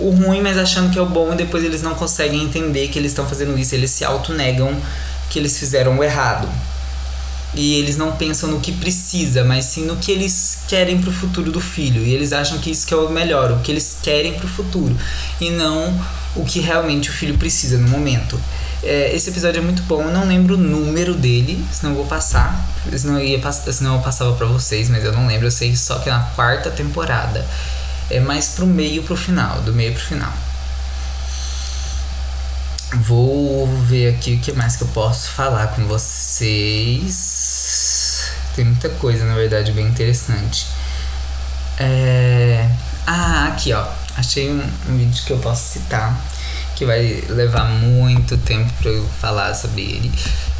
[0.00, 2.98] o ruim, mas achando que é o bom e depois eles não conseguem entender que
[2.98, 3.74] eles estão fazendo isso.
[3.74, 4.74] Eles se auto-negam
[5.28, 6.48] que eles fizeram o errado.
[7.54, 11.50] E eles não pensam no que precisa, mas sim no que eles querem pro futuro
[11.50, 12.04] do filho.
[12.04, 14.96] E eles acham que isso que é o melhor, o que eles querem pro futuro,
[15.40, 15.98] e não
[16.36, 18.38] o que realmente o filho precisa no momento.
[18.82, 22.06] É, esse episódio é muito bom, eu não lembro o número dele, senão eu vou
[22.06, 22.68] passar.
[22.96, 25.98] Senão eu, ia, senão eu passava pra vocês, mas eu não lembro, eu sei só
[25.98, 27.44] que é na quarta temporada.
[28.10, 30.32] É mais pro meio pro final, do meio pro final.
[32.94, 37.12] Vou ver aqui o que mais que eu posso falar com vocês.
[38.56, 40.66] Tem muita coisa, na verdade, bem interessante.
[41.78, 42.66] É...
[43.06, 43.86] Ah, aqui ó.
[44.16, 46.18] Achei um, um vídeo que eu posso citar.
[46.74, 50.10] Que vai levar muito tempo para eu falar sobre ele.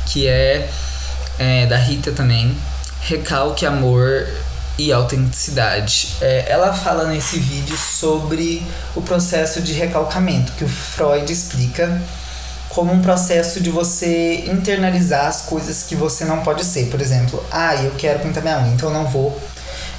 [0.04, 0.70] Que é,
[1.38, 2.54] é da Rita também.
[3.00, 4.28] Recalque amor
[4.78, 6.16] e autenticidade.
[6.20, 8.64] É, ela fala nesse vídeo sobre
[8.94, 12.00] o processo de recalcamento, que o Freud explica
[12.68, 16.86] como um processo de você internalizar as coisas que você não pode ser.
[16.86, 19.36] Por exemplo, ah, eu quero pintar minha unha, então eu não vou.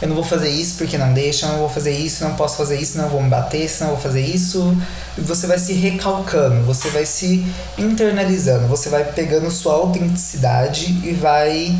[0.01, 2.55] Eu não vou fazer isso porque não deixa, eu não vou fazer isso, não posso
[2.55, 4.73] fazer isso, não vou me bater, não vou fazer isso.
[5.17, 7.45] E você vai se recalcando, você vai se
[7.77, 11.77] internalizando, você vai pegando sua autenticidade e vai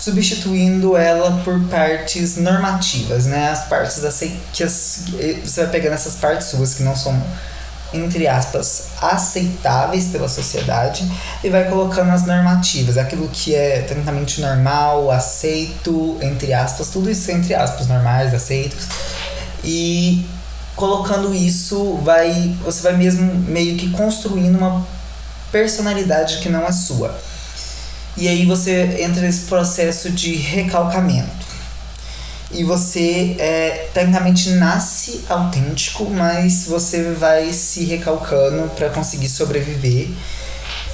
[0.00, 3.50] substituindo ela por partes normativas, né?
[3.50, 4.02] As partes
[4.52, 5.04] que as,
[5.44, 7.22] você vai pegando essas partes suas que não são
[7.92, 11.10] entre aspas aceitáveis pela sociedade
[11.42, 17.30] e vai colocando as normativas, aquilo que é tecnicamente normal, aceito, entre aspas, tudo isso
[17.30, 18.86] entre aspas, normais, aceitos.
[19.62, 20.24] E
[20.74, 24.86] colocando isso, vai você vai mesmo meio que construindo uma
[25.52, 27.14] personalidade que não é sua.
[28.20, 31.48] E aí você entra nesse processo de recalcamento.
[32.50, 40.10] E você é, tecnicamente nasce autêntico, mas você vai se recalcando para conseguir sobreviver.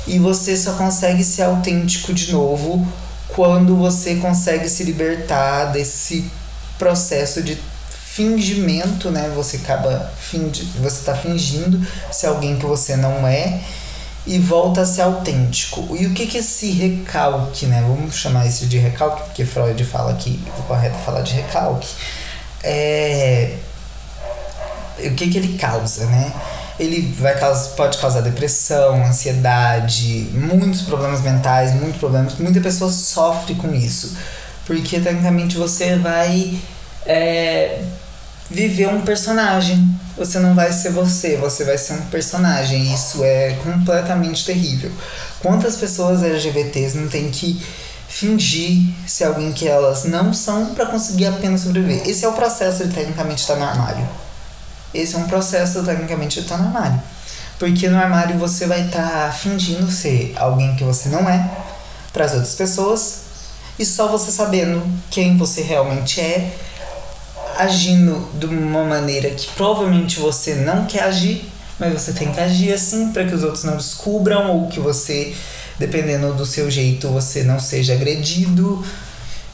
[0.07, 2.87] E você só consegue ser autêntico de novo
[3.27, 6.31] quando você consegue se libertar desse
[6.79, 7.59] processo de
[8.17, 9.33] fingimento, né?
[9.35, 10.12] Você acaba
[10.81, 13.61] você tá fingindo ser alguém que você não é
[14.27, 15.97] e volta a ser autêntico.
[15.99, 17.83] E o que que esse recalque, né?
[17.87, 21.89] Vamos chamar isso de recalque, porque Freud fala que o correto é falar de recalque.
[22.62, 23.57] É...
[24.99, 26.33] O que que ele causa, né?
[26.79, 32.35] Ele vai causar, pode causar depressão, ansiedade, muitos problemas mentais, muitos problemas.
[32.39, 34.17] Muita pessoa sofre com isso.
[34.67, 36.59] Porque tecnicamente você vai
[37.07, 37.81] é,
[38.50, 39.88] viver um personagem.
[40.16, 42.92] Você não vai ser você, você vai ser um personagem.
[42.92, 44.90] Isso é completamente terrível.
[45.40, 47.61] Quantas pessoas LGBTs não tem que
[48.09, 52.09] fingir ser alguém que elas não são para conseguir apenas sobreviver?
[52.09, 54.09] Esse é o processo de tecnicamente estar no armário.
[54.94, 57.02] Esse é um processo tecnicamente de estar no armário.
[57.59, 61.50] Porque no armário você vai estar tá fingindo ser alguém que você não é
[62.12, 63.20] para as outras pessoas
[63.78, 66.50] e só você sabendo quem você realmente é
[67.59, 72.73] agindo de uma maneira que provavelmente você não quer agir, mas você tem que agir
[72.73, 75.35] assim para que os outros não descubram ou que você,
[75.79, 78.85] dependendo do seu jeito, você não seja agredido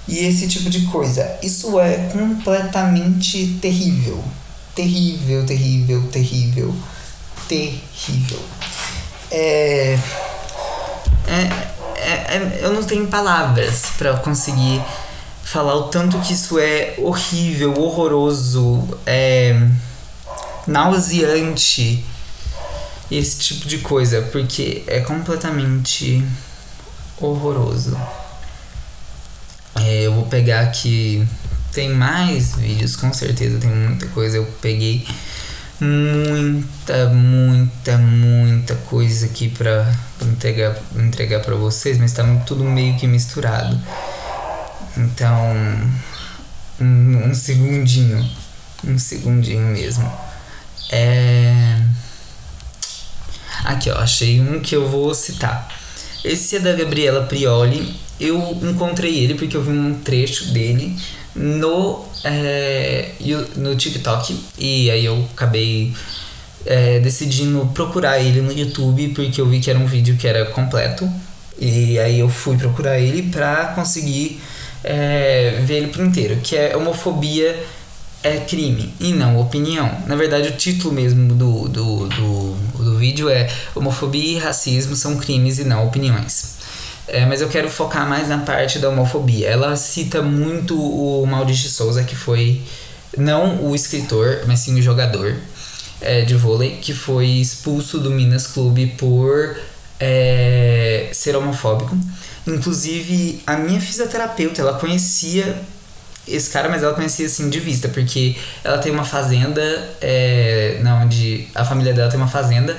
[0.07, 1.39] e esse tipo de coisa.
[1.43, 4.23] Isso é completamente terrível.
[4.75, 6.75] Terrível, terrível, terrível,
[7.49, 8.39] terrível.
[9.31, 9.99] É,
[11.27, 11.33] é,
[11.97, 14.83] é, é eu não tenho palavras para conseguir
[15.53, 19.55] falar o tanto que isso é horrível, horroroso, é
[20.67, 22.03] nauseante,
[23.11, 26.25] esse tipo de coisa, porque é completamente
[27.21, 27.95] horroroso.
[29.75, 31.27] É, eu vou pegar aqui.
[31.71, 34.39] Tem mais vídeos, com certeza tem muita coisa.
[34.39, 35.07] Eu peguei
[35.79, 43.07] muita, muita, muita coisa aqui pra, entregar, entregar pra vocês, mas tá tudo meio que
[43.07, 43.79] misturado.
[44.97, 45.55] Então,
[46.81, 48.29] um, um segundinho.
[48.85, 50.11] Um segundinho mesmo.
[50.91, 51.81] É.
[53.65, 55.69] Aqui, ó, achei um que eu vou citar.
[56.25, 57.95] Esse é da Gabriela Prioli.
[58.21, 60.97] Eu encontrei ele porque eu vi um trecho dele
[61.35, 63.13] no, é,
[63.57, 64.39] no TikTok.
[64.59, 65.95] E aí eu acabei
[66.67, 70.45] é, decidindo procurar ele no YouTube porque eu vi que era um vídeo que era
[70.47, 71.11] completo.
[71.59, 74.41] E aí eu fui procurar ele pra conseguir
[74.85, 77.65] é, ver ele por inteiro, que é homofobia
[78.23, 79.91] é crime e não opinião.
[80.07, 85.17] Na verdade, o título mesmo do, do, do, do vídeo é Homofobia e racismo são
[85.17, 86.53] crimes e não opiniões.
[87.09, 89.49] É, mas eu quero focar mais na parte da homofobia.
[89.49, 92.63] Ela cita muito o Maurício Souza, que foi
[93.17, 95.37] não o escritor, mas sim o jogador
[96.01, 99.57] é, de vôlei, que foi expulso do Minas Clube por
[99.99, 101.97] é, ser homofóbico.
[102.47, 105.63] Inclusive, a minha fisioterapeuta, ela conhecia
[106.27, 109.63] esse cara, mas ela conhecia assim de vista, porque ela tem uma fazenda,
[110.01, 112.77] é, na onde a família dela tem uma fazenda,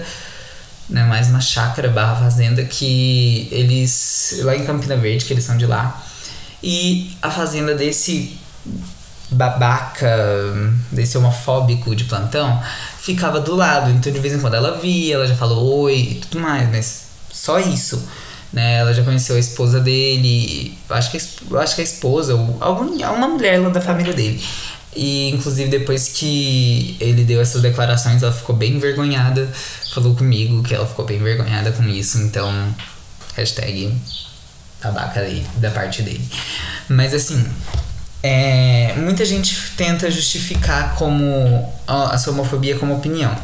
[0.89, 5.57] né, mais uma chácara barra fazenda, que eles, lá em Campina Verde, que eles são
[5.57, 6.03] de lá,
[6.61, 8.37] e a fazenda desse
[9.29, 10.53] babaca,
[10.91, 12.61] desse homofóbico de plantão,
[12.99, 13.91] ficava do lado.
[13.91, 17.03] Então de vez em quando ela via, ela já falou oi e tudo mais, mas
[17.31, 18.01] só isso.
[18.53, 18.75] Né?
[18.75, 23.27] Ela já conheceu a esposa dele, acho que, acho que a esposa, ou algum, uma
[23.27, 24.39] mulher lá da família dele.
[24.95, 29.49] E inclusive depois que ele deu essas declarações, ela ficou bem envergonhada.
[29.91, 32.51] Falou comigo que ela ficou bem envergonhada com isso, então
[33.35, 33.91] hashtag
[34.79, 36.23] tabaca aí, da parte dele.
[36.87, 37.43] Mas assim,
[38.21, 43.35] é, muita gente tenta justificar como a, a sua homofobia como opinião.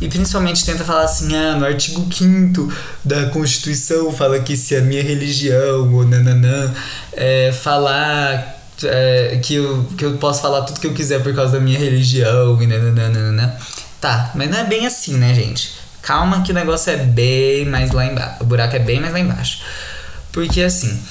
[0.00, 2.72] E principalmente tenta falar assim, ah, no artigo 5
[3.04, 6.74] da Constituição fala que se a minha religião ou nananã
[7.12, 11.52] é, falar é, que, eu, que eu posso falar tudo que eu quiser por causa
[11.52, 13.56] da minha religião e nananana.
[14.00, 15.72] Tá, mas não é bem assim, né, gente?
[16.02, 18.42] Calma que o negócio é bem mais lá embaixo.
[18.42, 19.62] O buraco é bem mais lá embaixo.
[20.30, 21.02] Porque assim.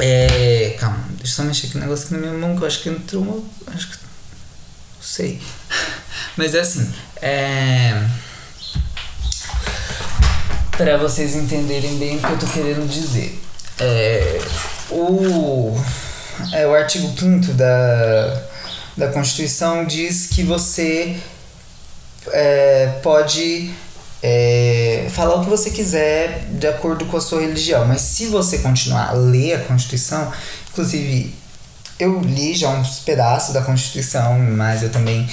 [0.00, 0.74] É.
[0.80, 2.82] Calma, deixa eu só mexer aqui um negócio aqui na minha mão que eu acho
[2.82, 3.40] que entrou uma.
[3.72, 3.96] Acho que.
[3.96, 5.40] Não sei.
[6.36, 6.92] Mas é assim.
[7.20, 8.02] É.
[10.76, 13.40] Pra vocês entenderem bem o que eu tô querendo dizer.
[13.78, 14.40] É.
[14.90, 15.76] O.
[16.52, 18.42] É, o artigo 5 da,
[18.96, 21.16] da Constituição diz que você
[22.30, 23.72] é, pode
[24.22, 28.58] é, falar o que você quiser de acordo com a sua religião, mas se você
[28.58, 30.32] continuar a ler a Constituição,
[30.70, 31.34] inclusive
[31.98, 35.28] eu li já uns pedaços da Constituição, mas eu também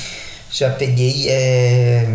[0.51, 1.29] já peguei.
[1.29, 2.07] É,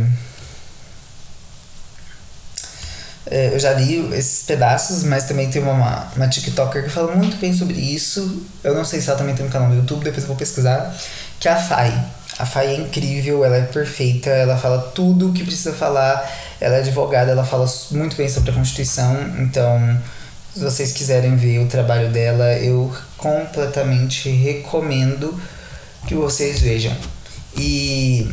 [3.27, 7.37] é, eu já li esses pedaços, mas também tem uma, uma TikToker que fala muito
[7.39, 8.47] bem sobre isso.
[8.63, 10.95] Eu não sei se ela também tem um canal no YouTube, depois eu vou pesquisar.
[11.41, 12.05] Que é a Fai.
[12.39, 16.29] A Fai é incrível, ela é perfeita, ela fala tudo o que precisa falar
[16.65, 20.01] ela é advogada, ela fala muito bem sobre a Constituição, então
[20.55, 25.39] se vocês quiserem ver o trabalho dela, eu completamente recomendo
[26.07, 26.97] que vocês vejam.
[27.57, 28.29] E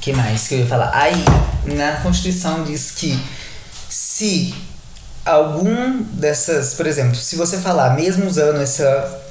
[0.00, 0.90] que mais que eu ia falar?
[0.94, 1.24] Aí,
[1.64, 3.18] na Constituição diz que
[3.88, 4.54] se
[5.24, 9.24] algum dessas, por exemplo, se você falar, mesmo usando essa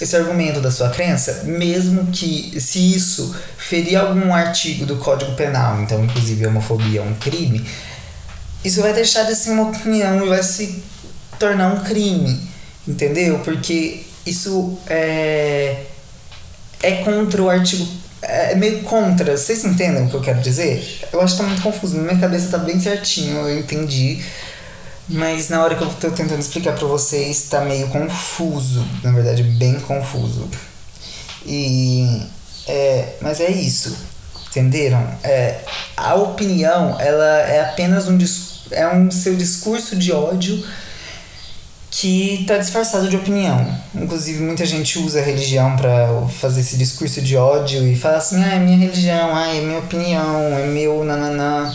[0.00, 5.78] esse argumento da sua crença, mesmo que se isso ferir algum artigo do Código Penal,
[5.82, 7.68] então inclusive homofobia é um crime,
[8.64, 10.82] isso vai deixar de ser uma opinião e vai se
[11.38, 12.48] tornar um crime,
[12.88, 13.40] entendeu?
[13.40, 15.84] Porque isso é,
[16.82, 17.86] é contra o artigo.
[18.22, 19.36] É meio contra.
[19.36, 21.08] Vocês entendem o que eu quero dizer?
[21.12, 21.96] Eu acho que tá muito confuso.
[21.96, 24.22] Minha cabeça tá bem certinho, eu entendi.
[25.08, 28.86] Mas na hora que eu tô tentando explicar para vocês, tá meio confuso.
[29.02, 30.48] Na verdade, bem confuso.
[31.44, 32.22] E.
[32.68, 33.96] É, mas é isso.
[34.50, 35.06] Entenderam?
[35.22, 35.60] É,
[35.96, 38.18] a opinião, ela é apenas um,
[38.70, 40.64] é um seu discurso de ódio
[41.90, 43.66] que tá disfarçado de opinião.
[43.94, 48.42] Inclusive, muita gente usa a religião para fazer esse discurso de ódio e fala assim:
[48.42, 51.74] ah, é minha religião, ah, é minha opinião, é meu nananã.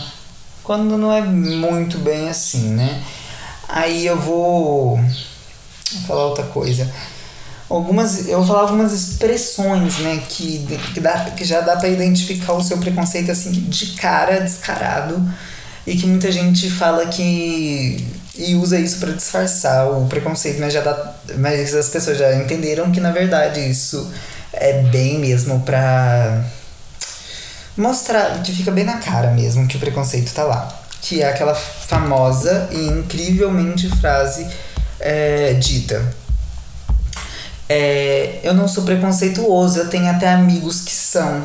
[0.64, 3.02] Quando não é muito bem assim, né?
[3.68, 6.90] Aí eu vou, vou falar outra coisa.
[7.68, 12.52] Algumas, eu vou falar algumas expressões, né, que, que, dá, que já dá para identificar
[12.52, 15.20] o seu preconceito assim de cara, descarado,
[15.84, 18.06] e que muita gente fala que
[18.38, 22.90] e usa isso para disfarçar o preconceito, mas já dá, mas as pessoas já entenderam
[22.90, 24.10] que na verdade isso
[24.52, 26.44] é bem mesmo pra
[27.76, 31.54] mostrar que fica bem na cara mesmo que o preconceito tá lá que é aquela
[31.54, 34.46] famosa e incrivelmente frase
[34.98, 36.04] é, dita.
[37.68, 41.44] É, eu não sou preconceituoso, eu tenho até amigos que são.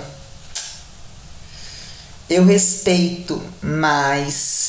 [2.29, 4.60] Eu respeito, mas.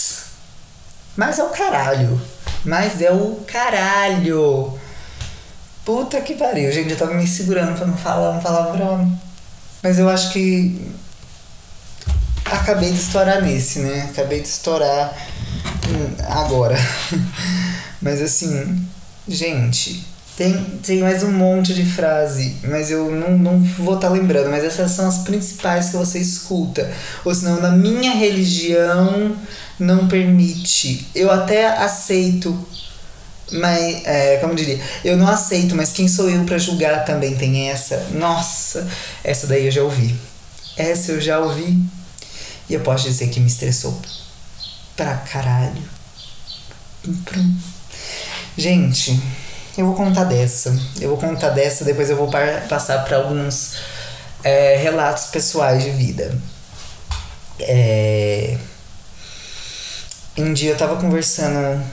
[1.17, 2.21] Mas é o caralho.
[2.65, 4.79] Mas é o caralho.
[5.85, 6.91] Puta que pariu, gente.
[6.91, 9.21] Eu tava me segurando pra não falar um palavrão.
[9.83, 10.93] Mas eu acho que
[12.45, 14.09] acabei de estourar nesse, né?
[14.11, 15.13] Acabei de estourar
[15.89, 16.77] hum, agora.
[18.01, 18.87] mas assim,
[19.27, 20.07] gente,
[20.37, 24.51] tem, tem mais um monte de frase, mas eu não, não vou estar tá lembrando,
[24.51, 26.91] mas essas são as principais que você escuta.
[27.25, 29.37] Ou senão, na minha religião
[29.79, 31.07] não permite.
[31.15, 32.67] Eu até aceito,
[33.53, 37.69] mas, é, como diria, eu não aceito, mas quem sou eu para julgar também tem
[37.71, 38.09] essa?
[38.13, 38.87] Nossa,
[39.23, 40.15] essa daí eu já ouvi.
[40.77, 41.79] Essa eu já ouvi
[42.69, 44.01] e eu posso dizer que me estressou
[44.97, 45.83] pra caralho.
[48.57, 49.21] Gente,
[49.77, 50.75] eu vou contar dessa.
[51.01, 53.75] Eu vou contar dessa, depois eu vou par passar para alguns
[54.45, 56.37] é, relatos pessoais de vida.
[57.61, 58.59] É...
[60.39, 61.85] Um dia eu tava conversando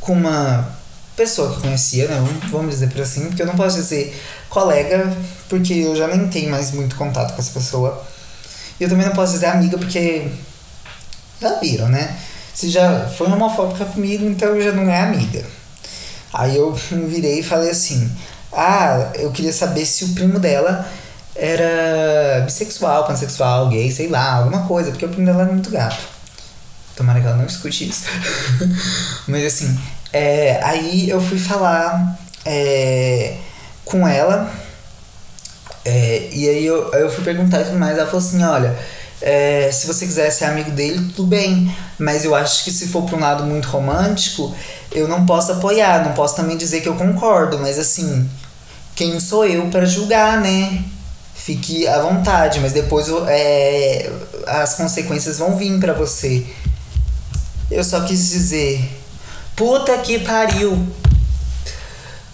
[0.00, 0.68] com uma
[1.16, 2.16] pessoa que eu conhecia, né?
[2.48, 4.16] Vamos dizer por assim, porque eu não posso dizer
[4.48, 5.12] colega,
[5.48, 8.06] porque eu já nem tenho mais muito contato com essa pessoa.
[8.78, 10.28] E eu também não posso dizer amiga, porque
[11.40, 12.16] já viram, né?
[12.54, 15.44] Se já foi homofóbica comigo, então já não é amiga.
[16.32, 18.08] Aí eu me virei e falei assim:
[18.52, 20.88] Ah, eu queria saber se o primo dela
[21.34, 26.17] era bissexual, pansexual, gay, sei lá, alguma coisa, porque o primo dela era muito gato.
[26.98, 28.06] Tomara que ela não escute isso.
[29.28, 29.78] Mas assim,
[30.12, 33.36] é, aí eu fui falar é,
[33.84, 34.50] com ela.
[35.84, 37.96] É, e aí eu, eu fui perguntar e tudo mais.
[37.96, 38.76] Ela falou assim: olha,
[39.22, 41.72] é, se você quiser ser amigo dele, tudo bem.
[42.00, 44.52] Mas eu acho que se for pra um lado muito romântico,
[44.90, 46.04] eu não posso apoiar.
[46.04, 47.60] Não posso também dizer que eu concordo.
[47.60, 48.28] Mas assim,
[48.96, 50.82] quem sou eu para julgar, né?
[51.32, 54.10] Fique à vontade, mas depois é,
[54.48, 56.44] as consequências vão vir para você.
[57.70, 58.88] Eu só quis dizer,
[59.54, 60.86] puta que pariu.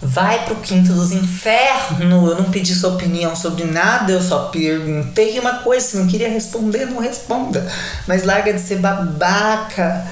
[0.01, 2.01] Vai pro quinto dos infernos.
[2.01, 5.87] Eu não pedi sua opinião sobre nada, eu só perguntei uma coisa.
[5.87, 7.67] Se não queria responder, não responda.
[8.07, 10.07] Mas larga de ser babaca.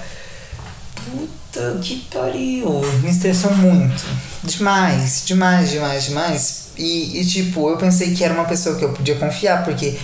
[0.94, 2.80] Puta que pariu.
[3.02, 4.02] Me estressou muito.
[4.42, 6.62] Demais, demais, demais, demais.
[6.76, 9.98] E, e, tipo, eu pensei que era uma pessoa que eu podia confiar, porque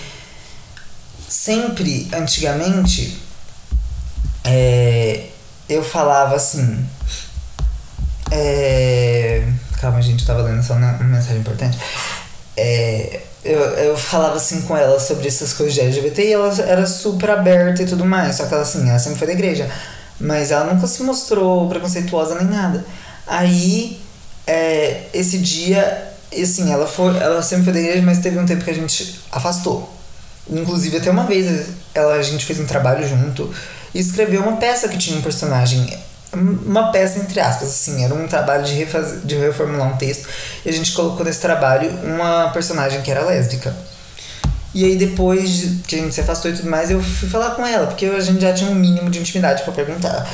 [1.27, 3.19] sempre, antigamente,
[4.49, 5.27] é,
[5.69, 6.85] eu falava assim.
[8.31, 9.47] É,
[9.81, 11.79] calma, gente, eu tava lendo só uma mensagem importante.
[12.57, 16.87] É, eu, eu falava assim com ela sobre essas coisas de LGBT e ela era
[16.87, 18.37] super aberta e tudo mais.
[18.37, 19.71] Só que ela assim, ela sempre foi da igreja.
[20.21, 22.85] Mas ela nunca se mostrou preconceituosa nem nada.
[23.27, 24.01] Aí,
[24.47, 28.65] é, esse dia assim, ela foi, ela sempre foi da igreja, mas teve um tempo
[28.65, 29.89] que a gente afastou.
[30.51, 33.53] Inclusive, até uma vez ela, a gente fez um trabalho junto
[33.95, 35.99] e escreveu uma peça que tinha um personagem.
[36.33, 40.29] Uma peça, entre aspas, assim, era um trabalho de, refazer, de reformular um texto.
[40.65, 43.75] E a gente colocou nesse trabalho uma personagem que era lésbica.
[44.75, 47.67] E aí, depois que a gente se afastou e tudo mais, eu fui falar com
[47.67, 50.29] ela, porque a gente já tinha um mínimo de intimidade para perguntar.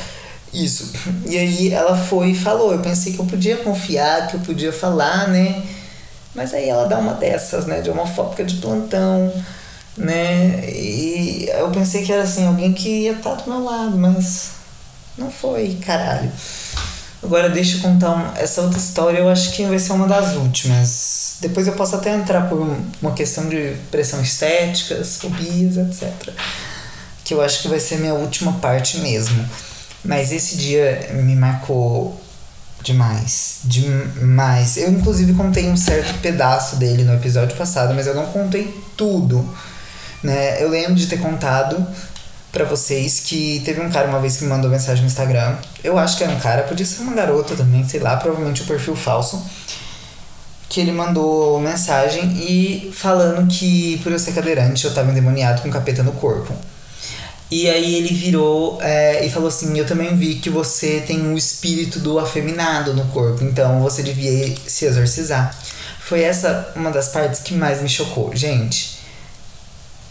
[0.53, 0.91] Isso.
[1.25, 2.71] E aí ela foi e falou.
[2.71, 5.63] Eu pensei que eu podia confiar, que eu podia falar, né?
[6.33, 7.81] Mas aí ela dá uma dessas, né?
[7.81, 9.31] De homofóbica de plantão,
[9.97, 10.69] né?
[10.69, 14.51] E eu pensei que era assim, alguém que ia estar do meu lado, mas
[15.17, 16.31] não foi, caralho.
[17.23, 20.35] Agora deixa eu contar uma, essa outra história, eu acho que vai ser uma das
[20.35, 21.37] últimas.
[21.41, 26.11] Depois eu posso até entrar por uma questão de pressão estética, fobias, etc.
[27.23, 29.43] Que eu acho que vai ser minha última parte mesmo.
[30.03, 32.21] Mas esse dia me marcou
[32.85, 33.61] Demais.
[33.63, 34.77] Demais.
[34.77, 39.43] Eu, inclusive, contei um certo pedaço dele no episódio passado, mas eu não contei tudo.
[40.23, 40.61] Né?
[40.61, 41.85] Eu lembro de ter contado
[42.55, 45.57] para vocês que teve um cara uma vez que me mandou mensagem no Instagram.
[45.83, 48.65] Eu acho que era um cara, podia ser uma garota também, sei lá, provavelmente um
[48.65, 49.45] perfil falso.
[50.69, 55.69] Que ele mandou mensagem e falando que por eu ser cadeirante eu tava endemoniado com
[55.69, 56.53] capeta no corpo.
[57.51, 61.37] E aí ele virou é, e falou assim: Eu também vi que você tem o
[61.37, 65.55] espírito do afeminado no corpo, então você devia se exorcizar.
[65.99, 68.35] Foi essa uma das partes que mais me chocou.
[68.35, 68.94] Gente,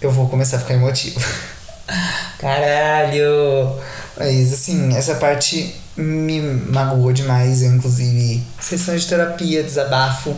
[0.04, 1.20] eu vou começar a ficar emotivo.
[2.38, 3.78] Caralho!
[4.16, 7.62] Mas assim, essa parte me magoou demais.
[7.62, 10.34] Eu, inclusive, sessão de terapia, desabafo.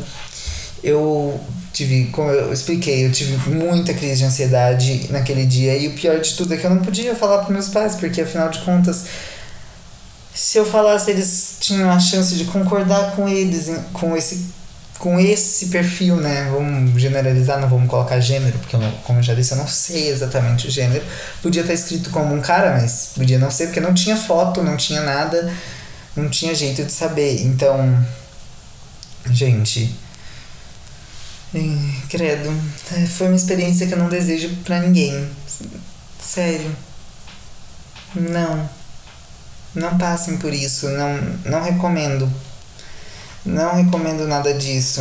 [0.83, 1.41] Eu
[1.73, 5.77] tive, como eu expliquei, eu tive muita crise de ansiedade naquele dia.
[5.77, 8.21] E o pior de tudo é que eu não podia falar para meus pais, porque
[8.23, 9.05] afinal de contas,
[10.35, 14.47] se eu falasse, eles tinham a chance de concordar com eles, com esse,
[14.99, 16.49] com esse perfil, né?
[16.51, 20.09] Vamos generalizar, não vamos colocar gênero, porque, eu, como eu já disse, eu não sei
[20.09, 21.05] exatamente o gênero.
[21.43, 24.77] Podia estar escrito como um cara, mas podia não ser, porque não tinha foto, não
[24.77, 25.53] tinha nada,
[26.17, 27.43] não tinha jeito de saber.
[27.43, 28.05] Então,
[29.31, 29.95] gente
[32.09, 32.51] credo.
[32.93, 35.29] É, foi uma experiência que eu não desejo para ninguém.
[36.21, 36.75] Sério.
[38.15, 38.69] Não.
[39.75, 40.89] Não passem por isso.
[40.89, 42.31] Não, não recomendo.
[43.47, 45.01] Não recomendo nada disso.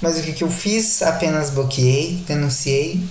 [0.00, 1.02] Mas o que, que eu fiz?
[1.02, 3.02] Apenas bloqueei, denunciei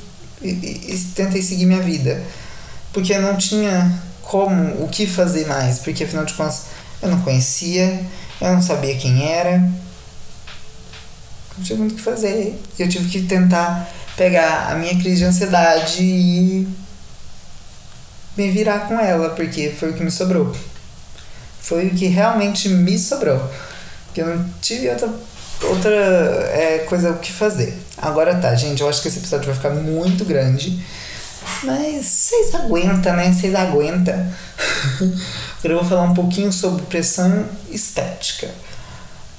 [0.41, 2.23] e, e, e tentei seguir minha vida.
[2.93, 5.79] Porque eu não tinha como, o que fazer mais.
[5.79, 6.63] Porque afinal de contas,
[7.01, 8.05] eu não conhecia,
[8.39, 9.61] eu não sabia quem era
[11.57, 12.59] não tinha muito o que fazer.
[12.77, 16.67] Eu tive que tentar pegar a minha crise de ansiedade e
[18.35, 20.55] me virar com ela, porque foi o que me sobrou.
[21.61, 23.49] Foi o que realmente me sobrou.
[24.13, 25.11] Porque eu não tive outra,
[25.63, 27.75] outra é, coisa o que fazer.
[27.97, 30.79] Agora tá, gente, eu acho que esse episódio vai ficar muito grande.
[31.63, 33.33] Mas vocês aguentam, né?
[33.33, 34.31] Vocês aguentam.
[35.63, 38.51] Eu vou falar um pouquinho sobre pressão estética.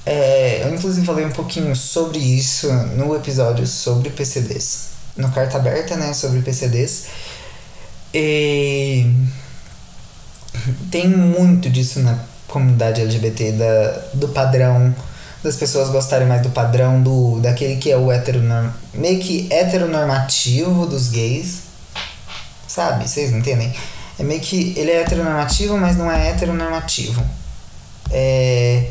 [0.06, 4.88] É, eu inclusive falei um pouquinho sobre isso no episódio sobre PCDs.
[5.16, 6.14] No Carta Aberta, né?
[6.14, 7.06] Sobre PCDs.
[8.12, 9.06] E
[10.90, 12.18] tem muito disso na
[12.49, 14.95] comunidade LGBT, da, do padrão,
[15.42, 20.86] das pessoas gostarem mais do padrão, do daquele que é o heteronorm, meio que heteronormativo
[20.86, 21.64] dos gays.
[22.66, 23.09] Sabe?
[23.09, 23.72] Vocês entendem?
[24.18, 27.22] É meio que ele é heteronormativo, mas não é heteronormativo.
[28.11, 28.90] É.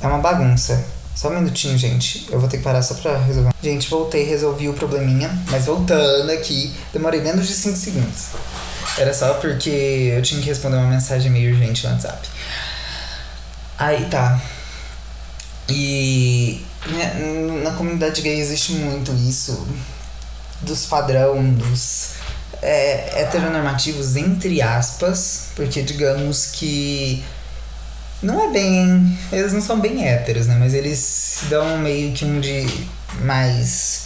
[0.00, 0.84] É uma bagunça.
[1.14, 2.26] Só um minutinho, gente.
[2.30, 3.52] Eu vou ter que parar só pra resolver.
[3.62, 5.30] Gente, voltei, resolvi o probleminha.
[5.48, 8.26] Mas voltando aqui, demorei menos de 5 segundos.
[8.96, 12.28] Era só porque eu tinha que responder uma mensagem meio urgente no WhatsApp.
[13.76, 14.40] Aí tá.
[15.68, 19.66] E né, na comunidade gay existe muito isso.
[20.60, 22.10] Dos padrão, dos
[22.62, 25.48] é, heteronormativos, entre aspas.
[25.56, 27.24] Porque digamos que
[28.22, 29.18] não é bem.
[29.32, 30.56] Eles não são bem héteros, né?
[30.56, 32.64] Mas eles dão meio que um de
[33.22, 34.04] mais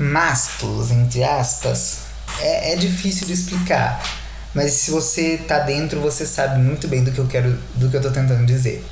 [0.00, 2.03] másculos, entre aspas
[2.40, 4.02] é, é difícil de explicar.
[4.54, 7.96] Mas se você tá dentro, você sabe muito bem do que eu quero, do que
[7.96, 8.84] eu tô tentando dizer,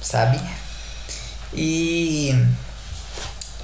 [0.00, 0.40] sabe?
[1.52, 2.32] E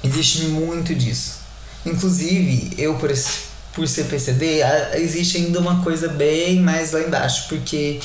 [0.03, 1.39] existe muito disso.
[1.85, 3.09] Inclusive, eu por,
[3.73, 4.59] por ser PCD,
[4.95, 8.01] existe ainda uma coisa bem mais lá embaixo, porque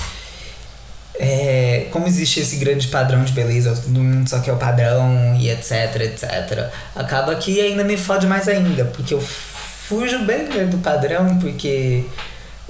[1.14, 5.50] é, como existe esse grande padrão de beleza, todo mundo só quer o padrão e
[5.50, 9.24] etc, etc, acaba que ainda me fode mais ainda, porque eu
[9.88, 12.04] fujo bem do padrão, porque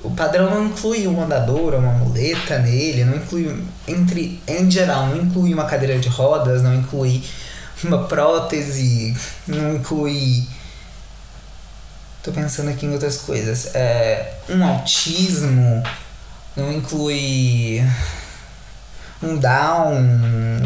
[0.02, 5.16] o padrão não inclui um andador, uma muleta nele, não inclui, entre, em geral, não
[5.16, 7.22] inclui uma cadeira de rodas, não inclui
[7.84, 10.46] uma prótese, não inclui.
[12.22, 13.74] Tô pensando aqui em outras coisas.
[13.74, 15.82] É, um autismo,
[16.56, 17.82] não inclui
[19.22, 19.96] um down,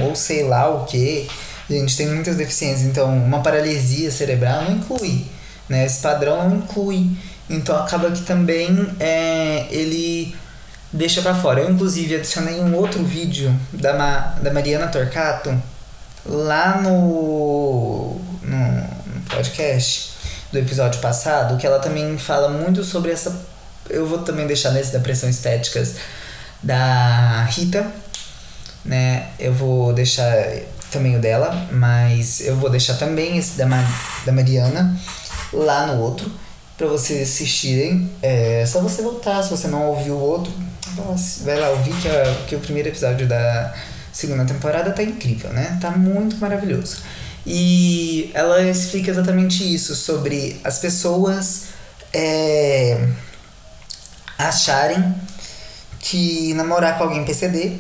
[0.03, 1.29] ou sei lá o que.
[1.69, 5.27] Gente tem muitas deficiências, então uma paralisia cerebral não inclui.
[5.69, 5.85] Né?
[5.85, 7.11] Esse padrão não inclui.
[7.49, 10.35] Então acaba que também é, ele
[10.93, 11.61] deixa para fora.
[11.61, 15.55] Eu inclusive adicionei um outro vídeo da, Ma, da Mariana Torcato
[16.25, 18.89] lá no, no
[19.29, 20.13] podcast
[20.53, 23.45] do episódio passado, que ela também fala muito sobre essa.
[23.89, 25.97] Eu vou também deixar nesse da pressão estéticas
[26.63, 27.87] da Rita,
[28.85, 29.29] né?
[29.39, 30.33] Eu vou deixar
[30.91, 33.85] também o dela, mas eu vou deixar também esse da, Ma,
[34.25, 34.97] da Mariana
[35.57, 36.31] lá no outro
[36.77, 38.11] para vocês assistirem.
[38.23, 40.53] É só você voltar, se você não ouviu o outro,
[41.43, 43.75] vai lá ouvir que, a, que o primeiro episódio da
[44.13, 45.79] segunda temporada tá incrível, né?
[45.81, 46.99] Tá muito maravilhoso.
[47.47, 51.67] E ela explica exatamente isso, sobre as pessoas
[52.13, 53.09] é,
[54.39, 55.15] acharem
[56.01, 57.79] que namorar com alguém PCD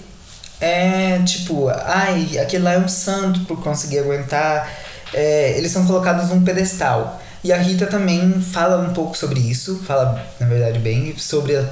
[0.60, 4.70] é tipo, ai, aquele lá é um santo por conseguir aguentar.
[5.12, 7.20] É, eles são colocados num pedestal.
[7.44, 11.68] E a Rita também fala um pouco sobre isso, fala, na verdade, bem, sobre a,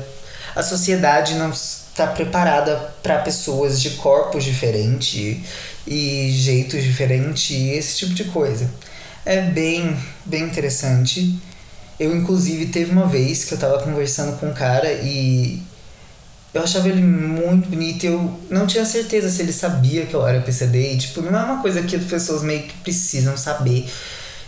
[0.54, 5.38] a sociedade não está preparada para pessoas de corpos diferentes
[5.86, 8.70] e jeitos diferentes, esse tipo de coisa.
[9.24, 11.38] É bem, bem interessante.
[11.98, 15.62] Eu, inclusive, teve uma vez que eu tava conversando com um cara e
[16.52, 20.26] eu achava ele muito bonito e eu não tinha certeza se ele sabia que eu
[20.26, 20.94] era PCD.
[20.94, 23.88] E, tipo, não é uma coisa que as pessoas meio que precisam saber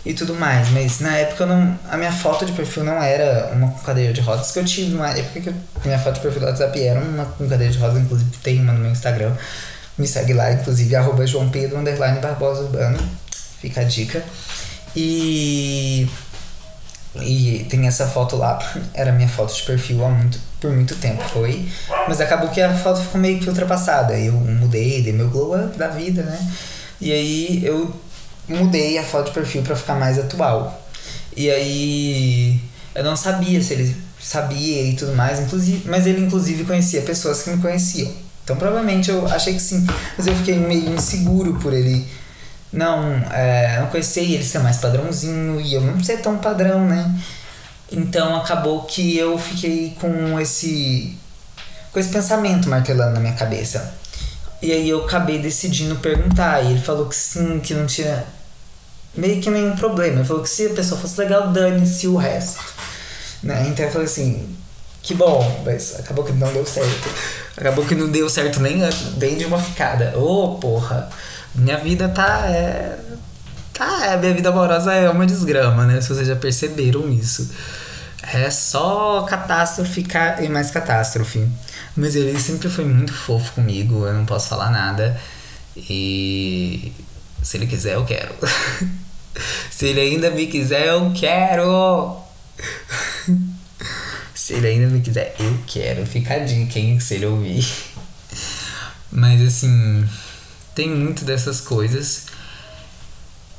[0.05, 0.69] e tudo mais.
[0.69, 4.13] Mas na época eu não, a minha foto de perfil não era uma com cadeira
[4.13, 6.81] de rodas que eu tive numa época que eu, minha foto de perfil do WhatsApp
[6.81, 9.33] era uma com cadeira de rodas, inclusive tem uma no meu Instagram.
[9.97, 12.69] Me segue lá, inclusive, arroba João Pedro, underline Barbosa.
[13.59, 14.23] Fica a dica.
[14.95, 16.07] E.
[17.19, 18.59] E tem essa foto lá,
[18.93, 21.67] era minha foto de perfil há muito, por muito tempo, foi.
[22.07, 24.13] Mas acabou que a foto ficou meio que ultrapassada.
[24.19, 26.39] Eu mudei, dei meu glow up da vida, né?
[27.01, 27.91] E aí eu
[28.47, 30.81] mudei a foto de perfil para ficar mais atual.
[31.35, 32.59] E aí
[32.95, 37.43] eu não sabia se ele sabia e tudo mais, inclusive, mas ele inclusive conhecia pessoas
[37.43, 38.11] que me conheciam.
[38.43, 39.85] Então provavelmente eu achei que sim,
[40.17, 42.07] mas eu fiquei meio inseguro por ele
[42.71, 47.13] não, é, não conhecer ele ser mais padrãozinho e eu não ser tão padrão, né?
[47.91, 51.17] Então acabou que eu fiquei com esse
[51.91, 53.93] com esse pensamento martelando na minha cabeça.
[54.61, 56.63] E aí eu acabei decidindo perguntar.
[56.63, 58.25] E ele falou que sim, que não tinha
[59.17, 60.19] meio que nenhum problema.
[60.19, 62.63] Ele falou que se a pessoa fosse legal, dane-se o resto.
[63.43, 63.67] Né?
[63.69, 64.55] Então eu falei assim,
[65.01, 67.09] que bom, mas acabou que não deu certo.
[67.55, 68.79] Acabou que não deu certo nem,
[69.17, 70.17] nem de uma ficada.
[70.17, 71.09] Ô, oh, porra.
[71.55, 72.45] Minha vida tá.
[72.47, 72.99] É,
[73.73, 75.99] tá, é, minha vida amorosa é uma desgrama, né?
[76.01, 77.49] Se vocês já perceberam isso.
[78.33, 80.05] É só catástrofe
[80.41, 81.47] e mais catástrofe.
[81.95, 85.19] Mas ele sempre foi muito fofo comigo, eu não posso falar nada.
[85.75, 86.91] E
[87.41, 88.35] se ele quiser, eu quero.
[89.71, 92.17] se ele ainda me quiser, eu quero.
[94.33, 96.05] se ele ainda me quiser, eu quero.
[96.05, 97.65] Fica a dica, hein, se ele ouvir.
[99.11, 100.07] Mas assim,
[100.75, 102.25] tem muito dessas coisas.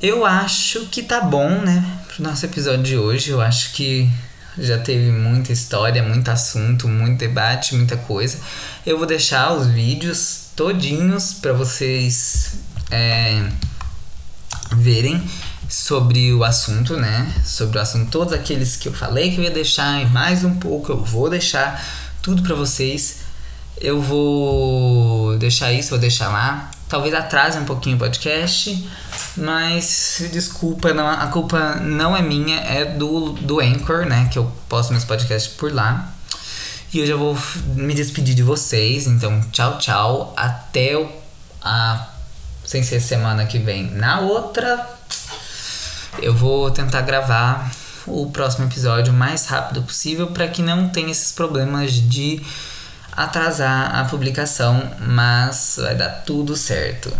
[0.00, 1.84] Eu acho que tá bom, né?
[2.06, 3.30] Pro nosso episódio de hoje.
[3.30, 4.08] Eu acho que
[4.56, 8.38] já teve muita história, muito assunto, muito debate, muita coisa.
[8.84, 12.58] Eu vou deixar os vídeos todinhos para vocês
[12.90, 13.48] é,
[14.76, 15.22] verem
[15.68, 17.32] sobre o assunto, né?
[17.44, 20.54] Sobre o assunto, todos aqueles que eu falei que eu ia deixar e mais um
[20.58, 21.84] pouco eu vou deixar
[22.22, 23.20] tudo para vocês.
[23.80, 26.70] Eu vou deixar isso, vou deixar lá.
[26.88, 28.88] Talvez atrase um pouquinho o podcast,
[29.36, 34.28] mas desculpa, não, a culpa não é minha, é do, do Anchor, né?
[34.32, 36.12] Que eu posto meus podcasts por lá.
[36.92, 37.38] E eu vou
[37.74, 40.32] me despedir de vocês, então tchau, tchau.
[40.36, 40.94] Até
[41.62, 42.08] a.
[42.64, 43.90] Sem ser semana que vem.
[43.90, 44.97] Na outra,
[46.22, 47.70] eu vou tentar gravar
[48.06, 52.42] o próximo episódio o mais rápido possível para que não tenha esses problemas de
[53.12, 57.12] atrasar a publicação, mas vai dar tudo certo.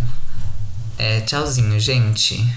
[0.97, 2.49] É, tchauzinho, gente.